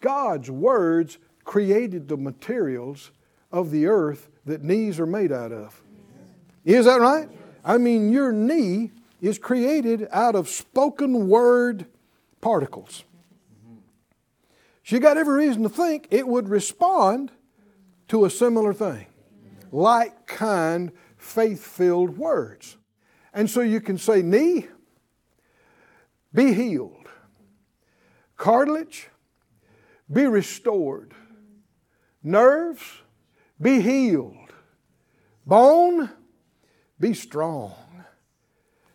God's 0.00 0.50
words 0.50 1.18
created 1.44 2.08
the 2.08 2.16
materials 2.16 3.10
of 3.50 3.70
the 3.70 3.86
earth 3.86 4.28
that 4.44 4.62
knees 4.62 5.00
are 5.00 5.06
made 5.06 5.32
out 5.32 5.52
of. 5.52 5.80
Is 6.64 6.84
that 6.86 7.00
right? 7.00 7.28
I 7.64 7.78
mean, 7.78 8.12
your 8.12 8.32
knee 8.32 8.90
is 9.20 9.38
created 9.38 10.08
out 10.10 10.34
of 10.34 10.48
spoken 10.48 11.28
word 11.28 11.86
particles. 12.42 13.04
She 14.82 14.98
got 14.98 15.16
every 15.16 15.46
reason 15.46 15.62
to 15.62 15.70
think 15.70 16.08
it 16.10 16.28
would 16.28 16.50
respond 16.50 17.30
to 18.08 18.26
a 18.26 18.30
similar 18.30 18.74
thing, 18.74 19.06
like 19.70 20.26
kind, 20.26 20.92
faith 21.16 21.64
filled 21.64 22.18
words. 22.18 22.76
And 23.32 23.48
so 23.48 23.62
you 23.62 23.80
can 23.80 23.96
say, 23.96 24.20
knee, 24.20 24.66
be 26.34 26.52
healed, 26.52 27.08
cartilage, 28.36 29.08
be 30.12 30.26
restored, 30.26 31.14
nerves, 32.22 32.82
be 33.60 33.80
healed, 33.80 34.52
bone, 35.46 36.10
be 36.98 37.14
strong. 37.14 37.74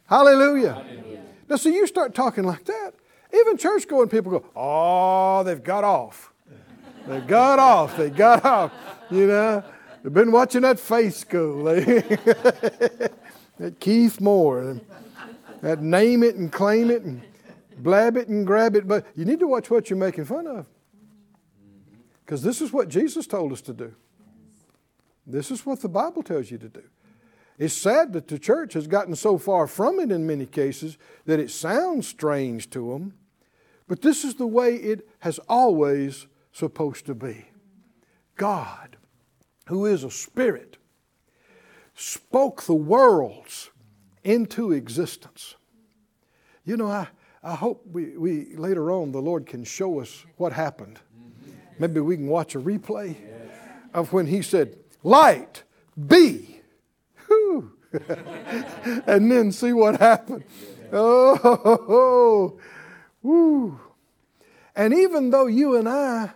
Hallelujah. 0.06 0.74
Hallelujah. 0.74 1.24
Now, 1.50 1.56
see, 1.56 1.74
you 1.74 1.88
start 1.88 2.14
talking 2.14 2.44
like 2.44 2.66
that, 2.66 2.94
even 3.34 3.58
church 3.58 3.88
going 3.88 4.10
people 4.10 4.32
go, 4.32 4.46
oh, 4.56 5.44
they've 5.44 5.64
got 5.64 5.84
off. 5.84 6.32
They 7.08 7.20
got 7.22 7.60
off. 7.60 7.98
They 7.98 8.10
got 8.10 8.44
off. 8.46 8.72
You 9.10 9.28
know, 9.28 9.64
they've 10.04 10.14
been 10.14 10.32
watching 10.32 10.62
that 10.62 10.80
faith 10.80 11.16
school. 11.16 11.64
that 11.66 13.12
Keith 13.80 14.20
Moore. 14.20 14.80
That 15.62 15.82
name 15.82 16.24
it 16.24 16.36
and 16.36 16.52
claim 16.52 16.92
it 16.92 17.02
and 17.02 17.22
blab 17.78 18.18
it 18.18 18.28
and 18.28 18.46
grab 18.46 18.76
it. 18.76 18.88
But 18.88 19.06
you 19.16 19.26
need 19.26 19.40
to 19.40 19.48
watch 19.48 19.70
what 19.70 19.90
you're 19.90 19.98
making 19.98 20.26
fun 20.26 20.48
of. 20.48 20.66
Because 22.26 22.44
this 22.44 22.62
is 22.62 22.74
what 22.74 22.90
Jesus 22.90 23.26
told 23.26 23.54
us 23.54 23.62
to 23.62 23.74
do. 23.74 23.96
This 25.26 25.50
is 25.50 25.66
what 25.66 25.82
the 25.82 25.90
Bible 25.90 26.24
tells 26.24 26.52
you 26.52 26.58
to 26.58 26.70
do. 26.70 26.84
It's 27.58 27.74
sad 27.74 28.14
that 28.14 28.28
the 28.28 28.38
church 28.38 28.74
has 28.74 28.88
gotten 28.88 29.16
so 29.16 29.38
far 29.38 29.66
from 29.66 30.00
it 30.00 30.12
in 30.12 30.28
many 30.28 30.46
cases 30.46 30.98
that 31.26 31.40
it 31.40 31.50
sounds 31.50 32.08
strange 32.08 32.70
to 32.72 32.92
them, 32.92 33.14
but 33.88 34.02
this 34.02 34.24
is 34.24 34.36
the 34.36 34.48
way 34.48 34.76
it 34.76 35.08
has 35.20 35.40
always 35.50 36.28
supposed 36.52 37.06
to 37.08 37.16
be. 37.16 37.46
God, 38.36 38.98
who 39.68 39.86
is 39.88 40.04
a 40.04 40.12
spirit, 40.12 40.78
spoke 41.96 42.64
the 42.64 42.76
worlds 42.76 43.72
into 44.24 44.72
existence. 44.72 45.56
You 46.64 46.78
know, 46.78 46.88
I, 46.88 47.08
I 47.42 47.56
hope 47.56 47.84
we, 47.92 48.18
we 48.18 48.56
later 48.56 48.92
on 48.92 49.12
the 49.12 49.22
Lord 49.22 49.48
can 49.48 49.64
show 49.64 50.00
us 50.00 50.26
what 50.36 50.54
happened. 50.54 51.00
Maybe 51.80 52.02
we 52.02 52.18
can 52.18 52.28
watch 52.28 52.54
a 52.54 52.60
replay 52.60 53.16
of 53.94 54.14
when 54.14 54.28
He 54.28 54.44
said, 54.44 54.78
Light, 55.02 55.64
be 56.08 56.57
and 59.08 59.32
then 59.32 59.52
see 59.52 59.74
what 59.74 60.00
happened. 60.00 60.44
Oh, 60.92 61.40
oh, 61.44 61.86
oh, 61.90 62.60
woo. 63.22 63.80
And 64.76 64.94
even 64.94 65.32
though 65.32 65.48
you 65.48 65.76
and 65.76 65.90
I 65.90 66.32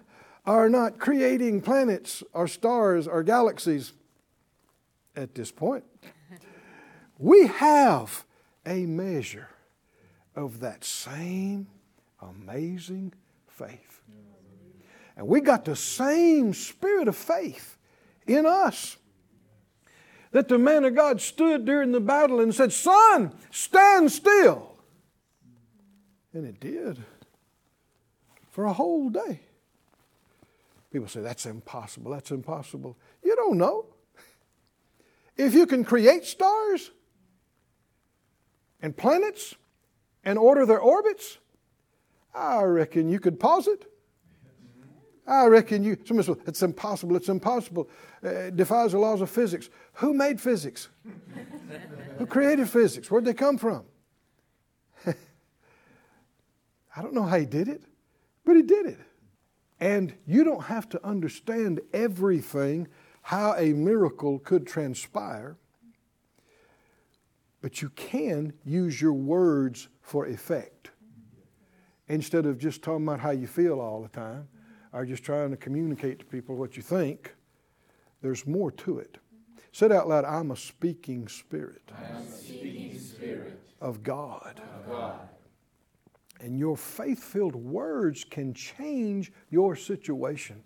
are 0.45 0.69
not 0.69 0.99
creating 0.99 1.61
planets 1.61 2.23
or 2.33 2.47
stars 2.47 3.07
or 3.07 3.23
galaxies 3.23 3.93
at 5.15 5.35
this 5.35 5.51
point, 5.51 5.83
we 7.17 7.47
have 7.47 8.25
a 8.65 8.85
measure 8.85 9.49
of 10.35 10.59
that 10.61 10.83
same 10.83 11.67
amazing 12.21 13.13
faith. 13.47 14.01
And 15.15 15.27
we 15.27 15.41
got 15.41 15.65
the 15.65 15.75
same 15.75 16.53
spirit 16.53 17.07
of 17.07 17.15
faith 17.15 17.77
in 18.25 18.45
us 18.45 18.97
that 20.31 20.47
the 20.47 20.57
man 20.57 20.85
of 20.85 20.95
God 20.95 21.21
stood 21.21 21.65
during 21.65 21.91
the 21.91 21.99
battle 21.99 22.39
and 22.39 22.53
said, 22.55 22.71
Sun, 22.71 23.33
stand 23.51 24.11
still. 24.11 24.75
And 26.33 26.45
it 26.45 26.59
did 26.59 27.03
for 28.51 28.65
a 28.65 28.73
whole 28.73 29.09
day. 29.09 29.41
People 30.91 31.07
say, 31.07 31.21
That's 31.21 31.45
impossible. 31.45 32.11
That's 32.11 32.31
impossible. 32.31 32.97
You 33.23 33.35
don't 33.35 33.57
know. 33.57 33.85
If 35.37 35.53
you 35.53 35.65
can 35.65 35.83
create 35.83 36.25
stars 36.25 36.91
and 38.81 38.95
planets 38.95 39.55
and 40.23 40.37
order 40.37 40.65
their 40.65 40.79
orbits, 40.79 41.37
I 42.33 42.63
reckon 42.63 43.09
you 43.09 43.19
could 43.19 43.39
pause 43.39 43.67
it 43.67 43.90
I 45.27 45.45
reckon 45.45 45.83
you, 45.83 45.97
somebody 46.05 46.25
says, 46.25 46.37
it's 46.47 46.63
impossible, 46.63 47.15
it's 47.15 47.29
impossible. 47.29 47.89
Uh, 48.23 48.29
it 48.29 48.55
defies 48.57 48.91
the 48.93 48.97
laws 48.97 49.21
of 49.21 49.29
physics. 49.29 49.69
Who 49.93 50.13
made 50.13 50.41
physics? 50.41 50.89
Who 52.17 52.25
created 52.25 52.69
physics? 52.69 53.09
Where'd 53.09 53.25
they 53.25 53.33
come 53.33 53.57
from? 53.57 53.83
I 55.07 55.13
don't 57.01 57.13
know 57.13 57.23
how 57.23 57.37
he 57.37 57.45
did 57.45 57.67
it, 57.67 57.83
but 58.45 58.55
he 58.55 58.63
did 58.63 58.87
it. 58.87 58.99
And 59.79 60.13
you 60.27 60.43
don't 60.43 60.63
have 60.63 60.89
to 60.89 61.05
understand 61.05 61.81
everything, 61.93 62.87
how 63.21 63.55
a 63.55 63.73
miracle 63.73 64.39
could 64.39 64.67
transpire, 64.67 65.55
but 67.61 67.81
you 67.81 67.89
can 67.89 68.53
use 68.65 68.99
your 68.99 69.13
words 69.13 69.87
for 70.01 70.25
effect 70.25 70.91
instead 72.07 72.45
of 72.45 72.57
just 72.57 72.81
talking 72.81 73.07
about 73.07 73.19
how 73.19 73.31
you 73.31 73.47
feel 73.47 73.79
all 73.79 74.01
the 74.01 74.09
time 74.09 74.47
are 74.93 75.05
just 75.05 75.23
trying 75.23 75.51
to 75.51 75.57
communicate 75.57 76.19
to 76.19 76.25
people 76.25 76.55
what 76.55 76.75
you 76.75 76.83
think. 76.83 77.33
There's 78.21 78.45
more 78.45 78.71
to 78.71 78.99
it. 78.99 79.17
Said 79.71 79.91
out 79.91 80.09
loud, 80.09 80.25
I'm 80.25 80.51
a 80.51 80.55
speaking 80.55 81.27
spirit, 81.27 81.81
a 81.97 82.29
speaking 82.29 82.99
spirit 82.99 83.59
of, 83.79 84.03
God. 84.03 84.61
of 84.79 84.91
God. 84.91 85.19
And 86.41 86.59
your 86.59 86.75
faith 86.75 87.23
filled 87.23 87.55
words 87.55 88.23
can 88.23 88.53
change 88.53 89.31
your 89.49 89.75
situation. 89.75 90.61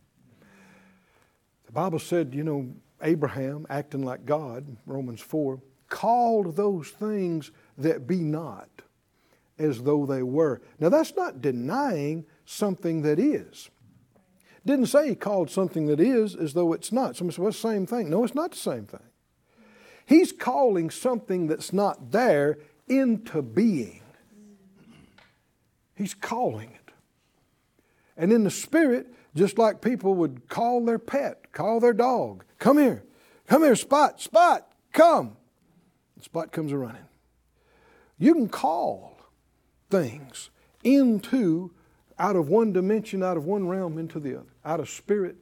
The 1.65 1.71
Bible 1.71 1.99
said, 1.99 2.33
you 2.33 2.43
know, 2.43 2.69
Abraham, 3.01 3.67
acting 3.69 4.03
like 4.03 4.25
God, 4.25 4.65
Romans 4.85 5.21
4, 5.21 5.61
called 5.89 6.55
those 6.55 6.89
things 6.89 7.51
that 7.77 8.07
be 8.07 8.17
not 8.17 8.69
as 9.59 9.83
though 9.83 10.05
they 10.05 10.23
were. 10.23 10.61
Now, 10.79 10.89
that's 10.89 11.15
not 11.15 11.41
denying 11.41 12.25
something 12.45 13.01
that 13.03 13.19
is. 13.19 13.69
Didn't 14.65 14.87
say 14.87 15.09
he 15.09 15.15
called 15.15 15.49
something 15.49 15.85
that 15.87 15.99
is 15.99 16.35
as 16.35 16.53
though 16.53 16.73
it's 16.73 16.91
not. 16.91 17.15
Somebody 17.15 17.35
said, 17.35 17.41
well, 17.43 17.51
the 17.51 17.57
same 17.57 17.85
thing. 17.85 18.09
No, 18.09 18.23
it's 18.23 18.35
not 18.35 18.51
the 18.51 18.57
same 18.57 18.85
thing. 18.85 18.99
He's 20.05 20.31
calling 20.31 20.89
something 20.89 21.47
that's 21.47 21.71
not 21.73 22.11
there 22.11 22.57
into 22.87 23.41
being. 23.41 24.01
He's 25.95 26.13
calling 26.13 26.69
it. 26.69 26.91
And 28.17 28.31
in 28.31 28.43
the 28.43 28.51
spirit, 28.51 29.13
just 29.35 29.57
like 29.57 29.81
people 29.81 30.15
would 30.15 30.47
call 30.47 30.83
their 30.85 30.99
pet, 30.99 31.51
call 31.51 31.79
their 31.79 31.93
dog, 31.93 32.45
come 32.59 32.77
here, 32.77 33.03
come 33.47 33.63
here, 33.63 33.75
Spot, 33.75 34.19
Spot, 34.21 34.67
come. 34.93 35.37
And 36.15 36.23
Spot 36.23 36.51
comes 36.51 36.71
a 36.71 36.77
running. 36.77 37.03
You 38.17 38.33
can 38.33 38.47
call 38.47 39.17
things 39.89 40.49
into 40.83 41.71
out 42.17 42.35
of 42.35 42.47
one 42.47 42.71
dimension, 42.71 43.21
out 43.21 43.35
of 43.35 43.45
one 43.45 43.67
realm 43.67 43.97
into 43.97 44.19
the 44.19 44.39
other, 44.39 44.54
out 44.65 44.79
of 44.79 44.89
spirit 44.89 45.35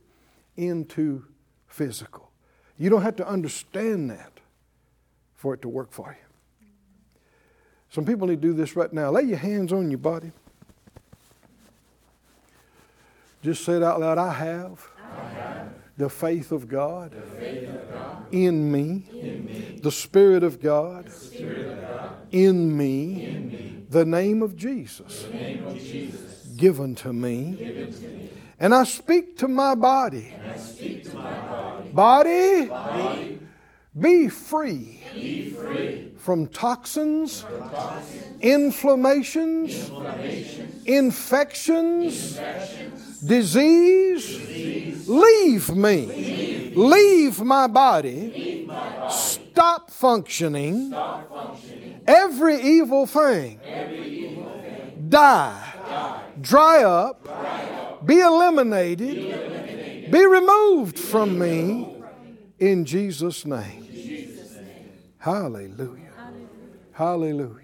into 0.57 1.25
physical. 1.67 2.29
You 2.77 2.89
don't 2.89 3.01
have 3.01 3.15
to 3.17 3.27
understand 3.27 4.09
that 4.09 4.39
for 5.33 5.53
it 5.53 5.61
to 5.61 5.69
work 5.69 5.91
for 5.91 6.15
you. 6.17 6.67
Some 7.89 8.05
people 8.05 8.27
need 8.27 8.41
to 8.41 8.47
do 8.47 8.53
this 8.53 8.75
right 8.75 8.91
now. 8.91 9.11
Lay 9.11 9.23
your 9.23 9.37
hands 9.37 9.71
on 9.71 9.89
your 9.89 9.99
body. 9.99 10.31
Just 13.43 13.63
say 13.65 13.73
it 13.73 13.83
out 13.83 13.99
loud 13.99 14.17
I 14.17 14.31
have, 14.33 14.87
I 14.97 15.29
have 15.29 15.73
the 15.97 16.09
faith 16.09 16.51
of 16.51 16.67
God, 16.67 17.13
faith 17.37 17.69
of 17.69 17.91
God 17.91 18.25
in, 18.31 18.71
me, 18.71 19.05
in 19.11 19.45
me, 19.45 19.79
the 19.81 19.91
Spirit 19.91 20.43
of 20.43 20.61
God, 20.61 21.11
Spirit 21.11 21.67
of 21.67 21.81
God 21.81 22.15
in 22.31 22.75
me, 22.75 23.25
in 23.25 23.47
me, 23.49 23.85
the 23.89 24.05
name 24.05 24.41
of 24.41 24.55
Jesus, 24.55 25.27
name 25.31 25.67
of 25.67 25.77
Jesus 25.77 26.45
given 26.55 26.95
to 26.95 27.11
me. 27.11 27.51
given 27.51 27.93
to 27.93 28.07
me. 28.07 28.29
And 28.63 28.73
I 28.73 28.85
speak 28.85 29.37
to 29.39 29.49
my 29.49 29.75
body. 29.75 30.33
Body, 31.91 32.71
be 33.99 34.29
free 34.29 36.13
from 36.17 36.47
toxins, 36.47 37.43
inflammations, 38.39 39.91
infections, 40.85 42.39
disease. 43.25 45.09
Leave 45.09 45.75
me. 45.75 46.71
Leave 46.73 47.41
my 47.41 47.67
body. 47.67 48.65
Stop 49.09 49.91
functioning. 49.91 50.95
Every 52.07 52.61
evil 52.61 53.07
thing 53.07 53.59
die, 55.09 56.22
dry 56.43 56.83
up, 56.83 57.23
dry 57.23 57.63
up, 57.63 58.05
be 58.05 58.19
eliminated, 58.19 59.15
be 59.15 59.31
eliminated. 59.31 60.11
be 60.11 60.25
removed 60.25 60.99
from 60.99 61.39
me 61.39 62.03
in 62.59 62.85
Jesus' 62.85 63.45
name. 63.45 63.87
Jesus' 63.91 64.55
name. 64.55 64.91
Hallelujah. 65.17 66.11
Hallelujah. 66.93 67.59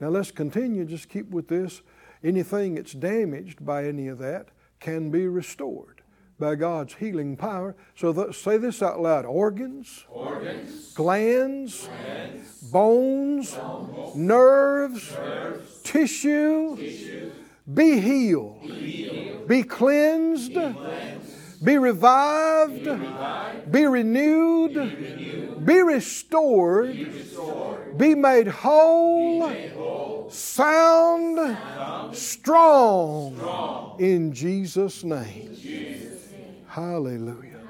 Now 0.00 0.08
let's 0.08 0.30
continue. 0.30 0.84
Just 0.84 1.08
keep 1.08 1.30
with 1.30 1.48
this. 1.48 1.80
Anything 2.22 2.74
that's 2.74 2.92
damaged 2.92 3.64
by 3.64 3.86
any 3.86 4.08
of 4.08 4.18
that 4.18 4.48
can 4.78 5.10
be 5.10 5.26
restored 5.26 6.02
by 6.38 6.56
God's 6.56 6.94
healing 6.94 7.36
power. 7.36 7.74
So 7.94 8.30
say 8.32 8.58
this 8.58 8.82
out 8.82 9.00
loud 9.00 9.24
organs, 9.24 10.04
Organs, 10.08 10.92
glands, 10.92 11.86
glands, 11.86 12.70
bones, 12.70 13.54
bones, 13.54 14.16
nerves, 14.16 15.12
nerves, 15.12 15.82
tissue, 15.82 16.76
tissue, 16.76 17.30
be 17.72 18.00
healed, 18.00 18.62
be 18.62 18.68
healed, 18.68 19.48
be 19.48 19.62
cleansed, 19.62 20.52
cleansed, 20.52 21.64
be 21.64 21.78
revived, 21.78 22.86
revived, 22.86 23.70
be 23.70 23.86
renewed, 23.86 24.76
renewed, 24.76 25.64
be 25.64 25.82
restored, 25.82 26.96
restored, 26.96 27.96
be 27.96 28.14
made 28.14 28.48
whole, 28.48 29.48
made 29.48 29.72
whole, 29.72 30.30
sound, 30.30 31.36
sound, 31.36 32.16
strong. 32.16 33.36
strong. 33.36 33.96
in 34.00 34.32
Jesus' 34.32 35.04
name. 35.04 35.48
In 35.48 35.56
Jesus' 35.56 36.32
name. 36.32 36.56
Hallelujah. 36.66 37.60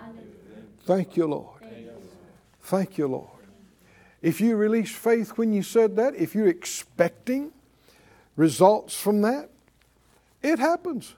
Thank 0.84 1.16
you, 1.16 1.26
Lord. 1.26 1.62
Thank 2.62 2.96
you, 2.96 3.06
Lord. 3.06 3.28
If 4.22 4.40
you 4.40 4.56
released 4.56 4.94
faith 4.94 5.36
when 5.36 5.52
you 5.52 5.62
said 5.62 5.96
that, 5.96 6.14
if 6.14 6.34
you're 6.34 6.48
expecting 6.48 7.52
results 8.36 8.98
from 8.98 9.20
that, 9.22 9.50
it 10.42 10.58
happens. 10.58 11.14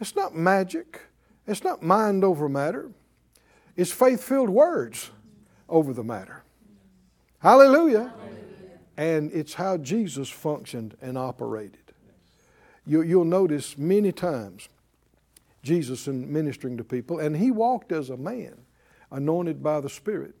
It's 0.00 0.16
not 0.16 0.34
magic. 0.34 1.00
It's 1.46 1.64
not 1.64 1.82
mind 1.82 2.24
over 2.24 2.48
matter. 2.48 2.90
It's 3.76 3.92
faith 3.92 4.22
filled 4.22 4.50
words 4.50 5.10
over 5.68 5.92
the 5.92 6.04
matter. 6.04 6.42
Hallelujah. 7.38 8.12
And 8.96 9.32
it's 9.32 9.54
how 9.54 9.76
Jesus 9.76 10.30
functioned 10.30 10.96
and 11.02 11.18
operated. 11.18 11.78
You, 12.86 13.02
you'll 13.02 13.24
notice 13.24 13.76
many 13.76 14.12
times 14.12 14.68
Jesus 15.62 16.06
in 16.06 16.32
ministering 16.32 16.76
to 16.76 16.84
people, 16.84 17.18
and 17.18 17.36
he 17.36 17.50
walked 17.50 17.90
as 17.90 18.10
a 18.10 18.16
man 18.16 18.60
anointed 19.10 19.62
by 19.62 19.80
the 19.80 19.88
Spirit. 19.88 20.34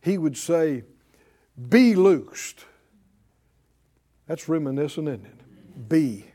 He 0.00 0.18
would 0.18 0.36
say, 0.36 0.84
Be 1.68 1.94
loosed. 1.94 2.64
That's 4.26 4.48
reminiscent, 4.48 5.08
isn't 5.08 5.24
it? 5.24 5.88
Be. 5.88 6.26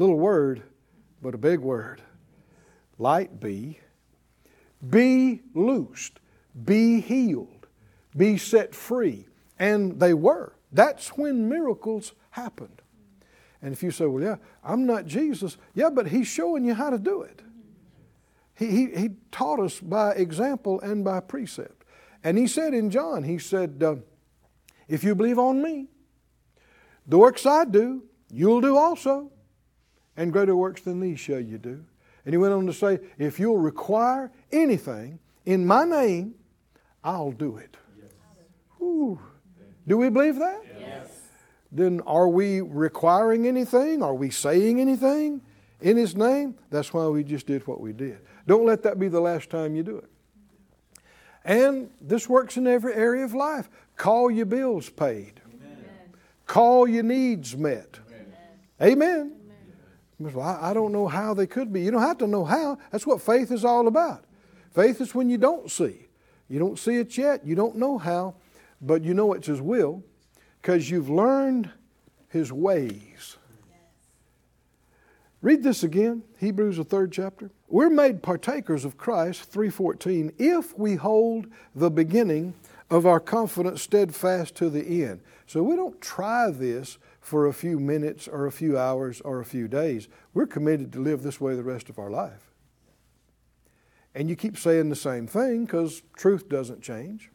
Little 0.00 0.18
word, 0.18 0.62
but 1.20 1.34
a 1.34 1.38
big 1.38 1.60
word. 1.60 2.00
Light 2.96 3.38
be. 3.38 3.78
Be 4.88 5.42
loosed. 5.52 6.20
Be 6.64 7.02
healed. 7.02 7.66
Be 8.16 8.38
set 8.38 8.74
free. 8.74 9.26
And 9.58 10.00
they 10.00 10.14
were. 10.14 10.54
That's 10.72 11.08
when 11.18 11.50
miracles 11.50 12.14
happened. 12.30 12.80
And 13.60 13.74
if 13.74 13.82
you 13.82 13.90
say, 13.90 14.06
well, 14.06 14.22
yeah, 14.22 14.36
I'm 14.64 14.86
not 14.86 15.04
Jesus, 15.04 15.58
yeah, 15.74 15.90
but 15.90 16.06
He's 16.06 16.26
showing 16.26 16.64
you 16.64 16.72
how 16.72 16.88
to 16.88 16.98
do 16.98 17.20
it. 17.20 17.42
He, 18.54 18.70
he, 18.70 18.86
he 18.96 19.10
taught 19.30 19.60
us 19.60 19.80
by 19.80 20.12
example 20.12 20.80
and 20.80 21.04
by 21.04 21.20
precept. 21.20 21.84
And 22.24 22.38
He 22.38 22.46
said 22.46 22.72
in 22.72 22.88
John, 22.88 23.22
He 23.22 23.36
said, 23.36 23.82
uh, 23.84 23.96
if 24.88 25.04
you 25.04 25.14
believe 25.14 25.38
on 25.38 25.60
me, 25.60 25.88
the 27.06 27.18
works 27.18 27.44
I 27.44 27.66
do, 27.66 28.04
you'll 28.30 28.62
do 28.62 28.78
also. 28.78 29.30
And 30.16 30.32
greater 30.32 30.56
works 30.56 30.82
than 30.82 31.00
these 31.00 31.18
shall 31.20 31.40
you 31.40 31.58
do. 31.58 31.84
And 32.24 32.34
He 32.34 32.38
went 32.38 32.52
on 32.52 32.66
to 32.66 32.72
say, 32.72 33.00
if 33.18 33.38
you'll 33.38 33.58
require 33.58 34.30
anything 34.52 35.18
in 35.46 35.66
my 35.66 35.84
name, 35.84 36.34
I'll 37.02 37.32
do 37.32 37.56
it. 37.56 37.76
Ooh. 38.80 39.18
Do 39.86 39.96
we 39.98 40.10
believe 40.10 40.36
that? 40.36 40.62
Yes. 40.78 41.08
then 41.72 42.00
are 42.06 42.28
we 42.28 42.60
requiring 42.60 43.46
anything? 43.46 44.02
Are 44.02 44.14
we 44.14 44.30
saying 44.30 44.80
anything 44.80 45.40
in 45.80 45.96
His 45.96 46.14
name? 46.14 46.56
That's 46.70 46.92
why 46.92 47.06
we 47.06 47.24
just 47.24 47.46
did 47.46 47.66
what 47.66 47.80
we 47.80 47.92
did. 47.92 48.18
Don't 48.46 48.66
let 48.66 48.82
that 48.82 48.98
be 48.98 49.08
the 49.08 49.20
last 49.20 49.50
time 49.50 49.74
you 49.74 49.82
do 49.82 49.98
it. 49.98 50.10
And 51.44 51.90
this 52.00 52.28
works 52.28 52.56
in 52.56 52.66
every 52.66 52.94
area 52.94 53.24
of 53.24 53.34
life. 53.34 53.70
Call 53.96 54.30
your 54.30 54.46
bills 54.46 54.90
paid, 54.90 55.40
call 56.46 56.86
your 56.88 57.02
needs 57.02 57.56
met. 57.56 57.98
Amen. 58.82 59.39
Well, 60.20 60.58
I 60.60 60.74
don't 60.74 60.92
know 60.92 61.08
how 61.08 61.32
they 61.32 61.46
could 61.46 61.72
be. 61.72 61.80
You 61.80 61.90
don't 61.90 62.02
have 62.02 62.18
to 62.18 62.26
know 62.26 62.44
how. 62.44 62.78
That's 62.92 63.06
what 63.06 63.22
faith 63.22 63.50
is 63.50 63.64
all 63.64 63.88
about. 63.88 64.24
Faith 64.70 65.00
is 65.00 65.14
when 65.14 65.30
you 65.30 65.38
don't 65.38 65.70
see. 65.70 66.08
You 66.48 66.58
don't 66.58 66.78
see 66.78 66.96
it 66.96 67.16
yet. 67.16 67.46
You 67.46 67.54
don't 67.54 67.76
know 67.76 67.96
how, 67.96 68.34
but 68.82 69.02
you 69.02 69.14
know 69.14 69.32
it's 69.32 69.46
His 69.46 69.62
will 69.62 70.02
because 70.60 70.90
you've 70.90 71.08
learned 71.08 71.70
His 72.28 72.52
ways. 72.52 73.38
Read 75.40 75.62
this 75.62 75.82
again, 75.82 76.22
Hebrews 76.38 76.76
the 76.76 76.84
third 76.84 77.12
chapter. 77.12 77.50
We're 77.66 77.88
made 77.88 78.22
partakers 78.22 78.84
of 78.84 78.98
Christ, 78.98 79.50
3:14, 79.50 80.32
if 80.38 80.78
we 80.78 80.96
hold 80.96 81.46
the 81.74 81.90
beginning 81.90 82.52
of 82.90 83.06
our 83.06 83.20
confidence 83.20 83.80
steadfast 83.80 84.54
to 84.56 84.68
the 84.68 85.04
end. 85.04 85.20
So 85.46 85.62
we 85.62 85.76
don't 85.76 85.98
try 86.00 86.50
this 86.50 86.98
for 87.20 87.46
a 87.46 87.52
few 87.52 87.78
minutes 87.78 88.26
or 88.26 88.46
a 88.46 88.52
few 88.52 88.78
hours 88.78 89.20
or 89.20 89.40
a 89.40 89.44
few 89.44 89.68
days. 89.68 90.08
We're 90.34 90.46
committed 90.46 90.92
to 90.92 91.00
live 91.00 91.22
this 91.22 91.40
way 91.40 91.54
the 91.54 91.62
rest 91.62 91.88
of 91.88 91.98
our 91.98 92.10
life. 92.10 92.50
And 94.14 94.28
you 94.28 94.36
keep 94.36 94.58
saying 94.58 94.88
the 94.88 94.96
same 94.96 95.26
thing 95.26 95.64
because 95.64 96.02
truth 96.16 96.48
doesn't 96.48 96.82
change. 96.82 97.30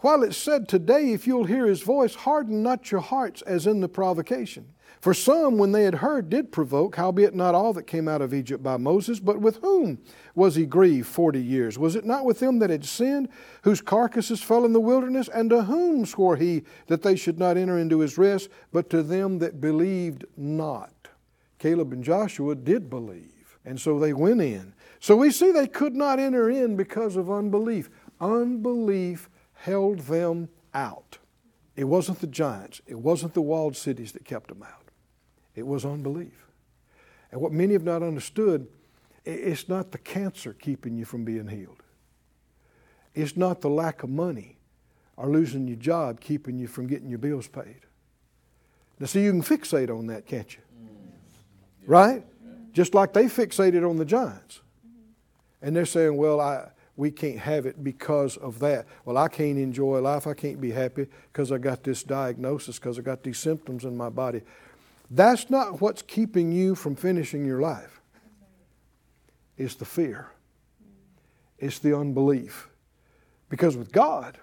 While 0.00 0.22
it's 0.22 0.36
said 0.36 0.68
today, 0.68 1.12
if 1.12 1.26
you'll 1.26 1.44
hear 1.44 1.66
his 1.66 1.82
voice, 1.82 2.14
harden 2.14 2.62
not 2.62 2.92
your 2.92 3.00
hearts 3.00 3.42
as 3.42 3.66
in 3.66 3.80
the 3.80 3.88
provocation. 3.88 4.74
For 5.00 5.14
some, 5.14 5.58
when 5.58 5.72
they 5.72 5.84
had 5.84 5.96
heard, 5.96 6.30
did 6.30 6.50
provoke, 6.50 6.96
howbeit 6.96 7.34
not 7.34 7.54
all 7.54 7.72
that 7.74 7.86
came 7.86 8.08
out 8.08 8.22
of 8.22 8.34
Egypt 8.34 8.62
by 8.62 8.76
Moses, 8.76 9.20
but 9.20 9.40
with 9.40 9.56
whom 9.58 9.98
was 10.34 10.54
he 10.54 10.66
grieved 10.66 11.06
forty 11.06 11.40
years? 11.40 11.78
Was 11.78 11.94
it 11.94 12.04
not 12.04 12.24
with 12.24 12.40
them 12.40 12.58
that 12.58 12.70
had 12.70 12.84
sinned, 12.84 13.28
whose 13.62 13.80
carcasses 13.80 14.42
fell 14.42 14.64
in 14.64 14.72
the 14.72 14.80
wilderness? 14.80 15.28
And 15.28 15.50
to 15.50 15.62
whom 15.62 16.06
swore 16.06 16.36
he 16.36 16.64
that 16.86 17.02
they 17.02 17.14
should 17.14 17.38
not 17.38 17.56
enter 17.56 17.78
into 17.78 18.00
his 18.00 18.18
rest, 18.18 18.48
but 18.72 18.90
to 18.90 19.02
them 19.02 19.38
that 19.38 19.60
believed 19.60 20.24
not? 20.36 20.92
Caleb 21.58 21.92
and 21.92 22.02
Joshua 22.02 22.54
did 22.54 22.90
believe, 22.90 23.58
and 23.64 23.80
so 23.80 23.98
they 23.98 24.12
went 24.12 24.40
in. 24.40 24.74
So 24.98 25.14
we 25.14 25.30
see 25.30 25.52
they 25.52 25.68
could 25.68 25.94
not 25.94 26.18
enter 26.18 26.50
in 26.50 26.76
because 26.76 27.16
of 27.16 27.30
unbelief. 27.30 27.90
Unbelief 28.20 29.28
held 29.54 30.00
them 30.00 30.48
out. 30.74 31.18
It 31.76 31.84
wasn't 31.84 32.20
the 32.20 32.26
giants, 32.26 32.80
it 32.86 32.98
wasn't 32.98 33.34
the 33.34 33.42
walled 33.42 33.76
cities 33.76 34.12
that 34.12 34.24
kept 34.24 34.48
them 34.48 34.62
out. 34.62 34.90
It 35.54 35.66
was 35.66 35.84
unbelief. 35.84 36.46
And 37.30 37.40
what 37.40 37.52
many 37.52 37.74
have 37.74 37.84
not 37.84 38.02
understood, 38.02 38.66
it's 39.24 39.68
not 39.68 39.92
the 39.92 39.98
cancer 39.98 40.54
keeping 40.54 40.96
you 40.96 41.04
from 41.04 41.24
being 41.24 41.48
healed. 41.48 41.82
It's 43.14 43.36
not 43.36 43.60
the 43.60 43.70
lack 43.70 44.02
of 44.02 44.10
money 44.10 44.58
or 45.16 45.28
losing 45.28 45.66
your 45.66 45.76
job 45.76 46.20
keeping 46.20 46.58
you 46.58 46.66
from 46.66 46.86
getting 46.86 47.08
your 47.08 47.18
bills 47.18 47.48
paid. 47.48 47.80
Now, 48.98 49.06
see, 49.06 49.22
you 49.22 49.30
can 49.30 49.42
fixate 49.42 49.90
on 49.90 50.06
that, 50.06 50.26
can't 50.26 50.54
you? 50.54 50.62
Mm-hmm. 50.82 51.90
Right? 51.90 52.24
Just 52.72 52.94
like 52.94 53.12
they 53.12 53.24
fixated 53.24 53.88
on 53.88 53.96
the 53.96 54.04
giants. 54.04 54.60
And 55.62 55.74
they're 55.74 55.86
saying, 55.86 56.16
well, 56.16 56.40
I, 56.40 56.68
we 56.96 57.10
can't 57.10 57.38
have 57.38 57.66
it 57.66 57.84
because 57.84 58.36
of 58.38 58.58
that. 58.60 58.86
Well, 59.04 59.18
I 59.18 59.28
can't 59.28 59.58
enjoy 59.58 60.00
life. 60.00 60.26
I 60.26 60.34
can't 60.34 60.60
be 60.60 60.70
happy 60.70 61.06
because 61.32 61.52
I 61.52 61.58
got 61.58 61.84
this 61.84 62.02
diagnosis, 62.02 62.78
because 62.78 62.98
I 62.98 63.02
got 63.02 63.22
these 63.22 63.38
symptoms 63.38 63.84
in 63.84 63.96
my 63.96 64.08
body. 64.08 64.42
That's 65.10 65.50
not 65.50 65.80
what's 65.80 66.02
keeping 66.02 66.50
you 66.52 66.74
from 66.74 66.96
finishing 66.96 67.44
your 67.44 67.60
life. 67.60 68.00
It's 69.56 69.74
the 69.74 69.84
fear, 69.84 70.30
it's 71.58 71.78
the 71.78 71.96
unbelief. 71.96 72.68
Because 73.48 73.76
with 73.76 73.92
God, 73.92 74.38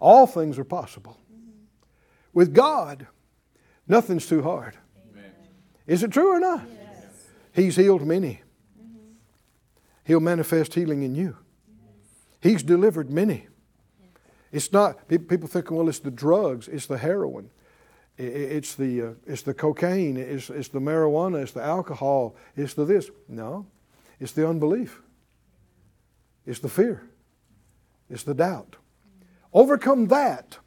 all 0.00 0.26
things 0.26 0.58
are 0.58 0.64
possible. 0.64 1.16
With 2.32 2.52
God, 2.52 3.06
nothing's 3.86 4.26
too 4.26 4.42
hard. 4.42 4.76
Amen. 5.12 5.30
Is 5.86 6.02
it 6.02 6.10
true 6.10 6.34
or 6.34 6.40
not? 6.40 6.64
Yes. 6.68 7.28
He's 7.52 7.76
healed 7.76 8.04
many. 8.04 8.42
He'll 10.06 10.20
manifest 10.20 10.74
healing 10.74 11.02
in 11.02 11.16
you. 11.16 11.36
He's 12.40 12.62
delivered 12.62 13.10
many. 13.10 13.48
It's 14.52 14.72
not, 14.72 15.08
people 15.08 15.48
think, 15.48 15.70
well, 15.72 15.88
it's 15.88 15.98
the 15.98 16.12
drugs, 16.12 16.68
it's 16.68 16.86
the 16.86 16.96
heroin, 16.96 17.50
it's 18.16 18.76
the, 18.76 19.02
uh, 19.02 19.10
it's 19.26 19.42
the 19.42 19.52
cocaine, 19.52 20.16
it's, 20.16 20.48
it's 20.48 20.68
the 20.68 20.78
marijuana, 20.78 21.42
it's 21.42 21.50
the 21.50 21.62
alcohol, 21.62 22.36
it's 22.54 22.72
the 22.74 22.84
this. 22.84 23.10
No, 23.28 23.66
it's 24.20 24.30
the 24.30 24.48
unbelief, 24.48 25.02
it's 26.46 26.60
the 26.60 26.68
fear, 26.68 27.02
it's 28.08 28.22
the 28.22 28.34
doubt. 28.34 28.76
Overcome 29.52 30.06
that, 30.06 30.58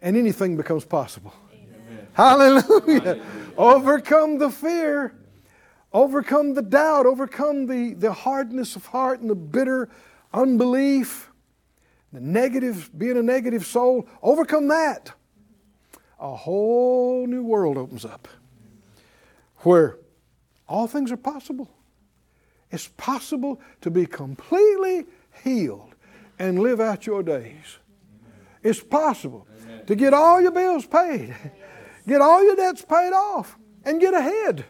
and 0.00 0.16
anything 0.16 0.56
becomes 0.56 0.86
possible. 0.86 1.34
Amen. 1.52 2.08
Hallelujah. 2.14 2.62
Hallelujah. 3.00 3.24
Overcome 3.58 4.38
the 4.38 4.50
fear 4.50 5.14
Overcome 5.96 6.52
the 6.52 6.60
doubt, 6.60 7.06
overcome 7.06 7.64
the, 7.64 7.94
the 7.94 8.12
hardness 8.12 8.76
of 8.76 8.84
heart 8.84 9.20
and 9.20 9.30
the 9.30 9.34
bitter 9.34 9.88
unbelief, 10.30 11.30
the 12.12 12.20
negative, 12.20 12.90
being 12.98 13.16
a 13.16 13.22
negative 13.22 13.64
soul. 13.64 14.06
Overcome 14.22 14.68
that. 14.68 15.12
A 16.20 16.36
whole 16.36 17.26
new 17.26 17.42
world 17.42 17.78
opens 17.78 18.04
up 18.04 18.28
where 19.60 19.96
all 20.68 20.86
things 20.86 21.10
are 21.10 21.16
possible. 21.16 21.70
It's 22.70 22.88
possible 22.88 23.58
to 23.80 23.90
be 23.90 24.04
completely 24.04 25.06
healed 25.44 25.94
and 26.38 26.58
live 26.58 26.78
out 26.78 27.06
your 27.06 27.22
days. 27.22 27.78
It's 28.62 28.82
possible 28.82 29.48
Amen. 29.62 29.86
to 29.86 29.94
get 29.94 30.12
all 30.12 30.42
your 30.42 30.50
bills 30.50 30.84
paid, 30.84 31.34
get 32.06 32.20
all 32.20 32.44
your 32.44 32.56
debts 32.56 32.84
paid 32.84 33.14
off, 33.14 33.56
and 33.82 33.98
get 33.98 34.12
ahead. 34.12 34.66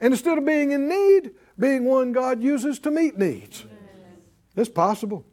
And 0.00 0.14
instead 0.14 0.38
of 0.38 0.44
being 0.44 0.72
in 0.72 0.88
need, 0.88 1.32
being 1.58 1.84
one 1.84 2.12
God 2.12 2.42
uses 2.42 2.78
to 2.80 2.90
meet 2.90 3.18
needs. 3.18 3.64
It's 4.56 4.70
possible. 4.70 5.24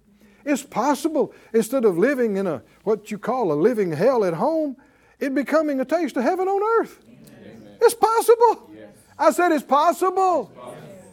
It's 0.46 0.64
possible 0.64 1.34
instead 1.54 1.84
of 1.86 1.98
living 1.98 2.38
in 2.38 2.48
a 2.48 2.64
what 2.84 3.12
you 3.12 3.18
call 3.18 3.52
a 3.52 3.56
living 3.56 3.92
hell 3.92 4.24
at 4.24 4.34
home, 4.34 4.78
it 5.20 5.34
becoming 5.34 5.80
a 5.80 5.86
taste 5.86 6.16
of 6.16 6.24
heaven 6.24 6.48
on 6.48 6.82
earth. 6.82 7.00
Amen. 7.06 7.78
It's 7.82 7.94
possible. 7.94 8.70
Yes. 8.74 8.90
I 9.18 9.32
said 9.32 9.52
it's 9.52 9.66
possible. 9.66 10.52
It's 10.52 10.62
possible. 10.62 11.04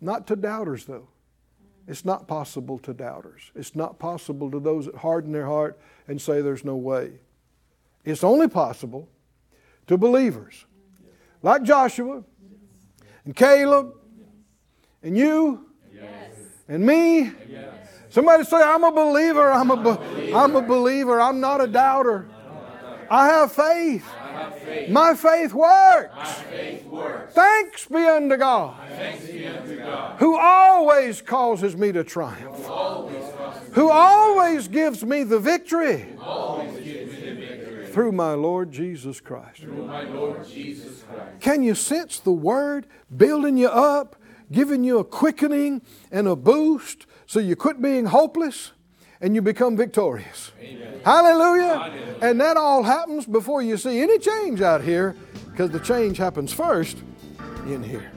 Not 0.00 0.26
to 0.28 0.36
doubters 0.36 0.84
though. 0.84 1.08
It's 1.88 2.04
not 2.04 2.26
possible 2.26 2.78
to 2.80 2.92
doubters. 2.92 3.50
It's 3.54 3.74
not 3.76 3.98
possible 3.98 4.50
to 4.50 4.60
those 4.60 4.86
that 4.86 4.96
harden 4.96 5.32
their 5.32 5.46
heart 5.46 5.78
and 6.08 6.20
say 6.20 6.40
there's 6.40 6.64
no 6.64 6.76
way. 6.76 7.20
It's 8.04 8.24
only 8.24 8.48
possible 8.48 9.08
to 9.86 9.96
believers. 9.96 10.64
Like 11.42 11.62
Joshua, 11.62 12.24
and 13.26 13.36
Caleb 13.36 13.92
and 15.02 15.16
you 15.16 15.66
yes. 15.92 16.32
and 16.68 16.86
me. 16.86 17.32
Yes. 17.50 17.74
Somebody 18.08 18.44
say, 18.44 18.56
I'm 18.56 18.82
a 18.84 18.92
believer. 18.92 19.50
I'm 19.50 19.70
a, 19.70 19.76
be- 19.76 20.32
I'm 20.32 20.56
a 20.56 20.62
believer. 20.62 21.20
I'm 21.20 21.38
not 21.38 21.60
a 21.60 21.66
doubter. 21.66 22.30
I 23.10 23.26
have 23.26 23.52
faith. 23.52 24.04
faith. 24.64 24.90
My, 24.90 25.14
faith 25.14 25.52
works. 25.52 26.14
My 26.16 26.24
faith 26.24 26.86
works. 26.86 27.34
Thanks 27.34 27.86
be 27.86 27.98
unto 27.98 28.36
God. 28.36 28.76
Be 28.88 29.46
unto 29.46 29.76
God. 29.76 30.18
Who 30.18 30.36
always 30.36 31.20
causes 31.20 31.76
me 31.76 31.92
to 31.92 32.02
triumph. 32.02 32.56
Who 32.56 32.64
always, 32.64 33.24
Who 33.74 33.90
always 33.90 34.68
gives 34.68 35.04
me 35.04 35.22
the 35.22 35.38
victory 35.38 36.06
through 37.96 38.12
my 38.12 38.34
Lord 38.34 38.70
Jesus 38.70 39.22
Christ. 39.22 39.60
Through 39.60 39.86
my 39.86 40.02
Lord 40.02 40.46
Jesus 40.46 41.02
Christ. 41.04 41.40
Can 41.40 41.62
you 41.62 41.74
sense 41.74 42.20
the 42.20 42.30
Word 42.30 42.86
building 43.16 43.56
you 43.56 43.68
up, 43.68 44.16
giving 44.52 44.84
you 44.84 44.98
a 44.98 45.04
quickening 45.04 45.80
and 46.12 46.28
a 46.28 46.36
boost 46.36 47.06
so 47.24 47.40
you 47.40 47.56
quit 47.56 47.80
being 47.80 48.04
hopeless 48.04 48.72
and 49.18 49.34
you 49.34 49.40
become 49.40 49.78
victorious? 49.78 50.52
Amen. 50.60 51.00
Hallelujah. 51.06 51.78
Hallelujah. 51.78 52.16
And 52.20 52.38
that 52.38 52.58
all 52.58 52.82
happens 52.82 53.24
before 53.24 53.62
you 53.62 53.78
see 53.78 53.98
any 54.02 54.18
change 54.18 54.60
out 54.60 54.82
here 54.82 55.16
because 55.50 55.70
the 55.70 55.80
change 55.80 56.18
happens 56.18 56.52
first 56.52 56.98
in 57.64 57.82
here. 57.82 58.12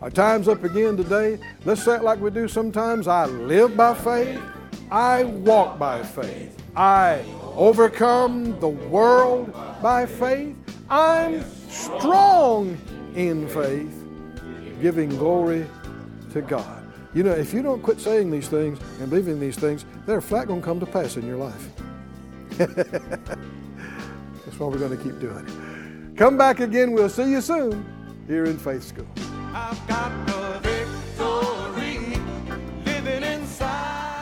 Our 0.00 0.08
time's 0.08 0.48
up 0.48 0.64
again 0.64 0.96
today. 0.96 1.38
Let's 1.66 1.82
say 1.82 1.96
it 1.96 2.02
like 2.02 2.18
we 2.18 2.30
do 2.30 2.48
sometimes. 2.48 3.08
I 3.08 3.26
live 3.26 3.76
by 3.76 3.92
faith. 3.92 4.40
I 4.90 5.24
walk 5.24 5.78
by 5.78 6.02
faith. 6.02 6.56
I 6.74 7.24
overcome 7.54 8.58
the 8.60 8.68
world 8.68 9.52
by 9.82 10.06
faith. 10.06 10.56
I'm 10.88 11.44
strong 11.68 12.78
in 13.14 13.48
faith, 13.48 14.04
giving 14.80 15.10
glory 15.10 15.66
to 16.32 16.40
God. 16.40 16.84
You 17.14 17.22
know, 17.22 17.32
if 17.32 17.52
you 17.52 17.62
don't 17.62 17.82
quit 17.82 18.00
saying 18.00 18.30
these 18.30 18.48
things 18.48 18.78
and 19.00 19.10
believing 19.10 19.40
these 19.40 19.56
things, 19.56 19.84
they're 20.06 20.20
flat 20.20 20.46
going 20.46 20.60
to 20.60 20.64
come 20.64 20.80
to 20.80 20.86
pass 20.86 21.16
in 21.16 21.26
your 21.26 21.36
life. 21.36 21.68
That's 22.58 22.78
why 24.58 24.66
we're 24.66 24.78
going 24.78 24.96
to 24.96 25.02
keep 25.02 25.18
doing 25.20 25.46
it. 25.46 26.16
Come 26.16 26.38
back 26.38 26.60
again. 26.60 26.92
We'll 26.92 27.08
see 27.08 27.30
you 27.30 27.40
soon 27.40 27.84
here 28.26 28.44
in 28.44 28.58
Faith 28.58 28.82
School. 28.82 29.06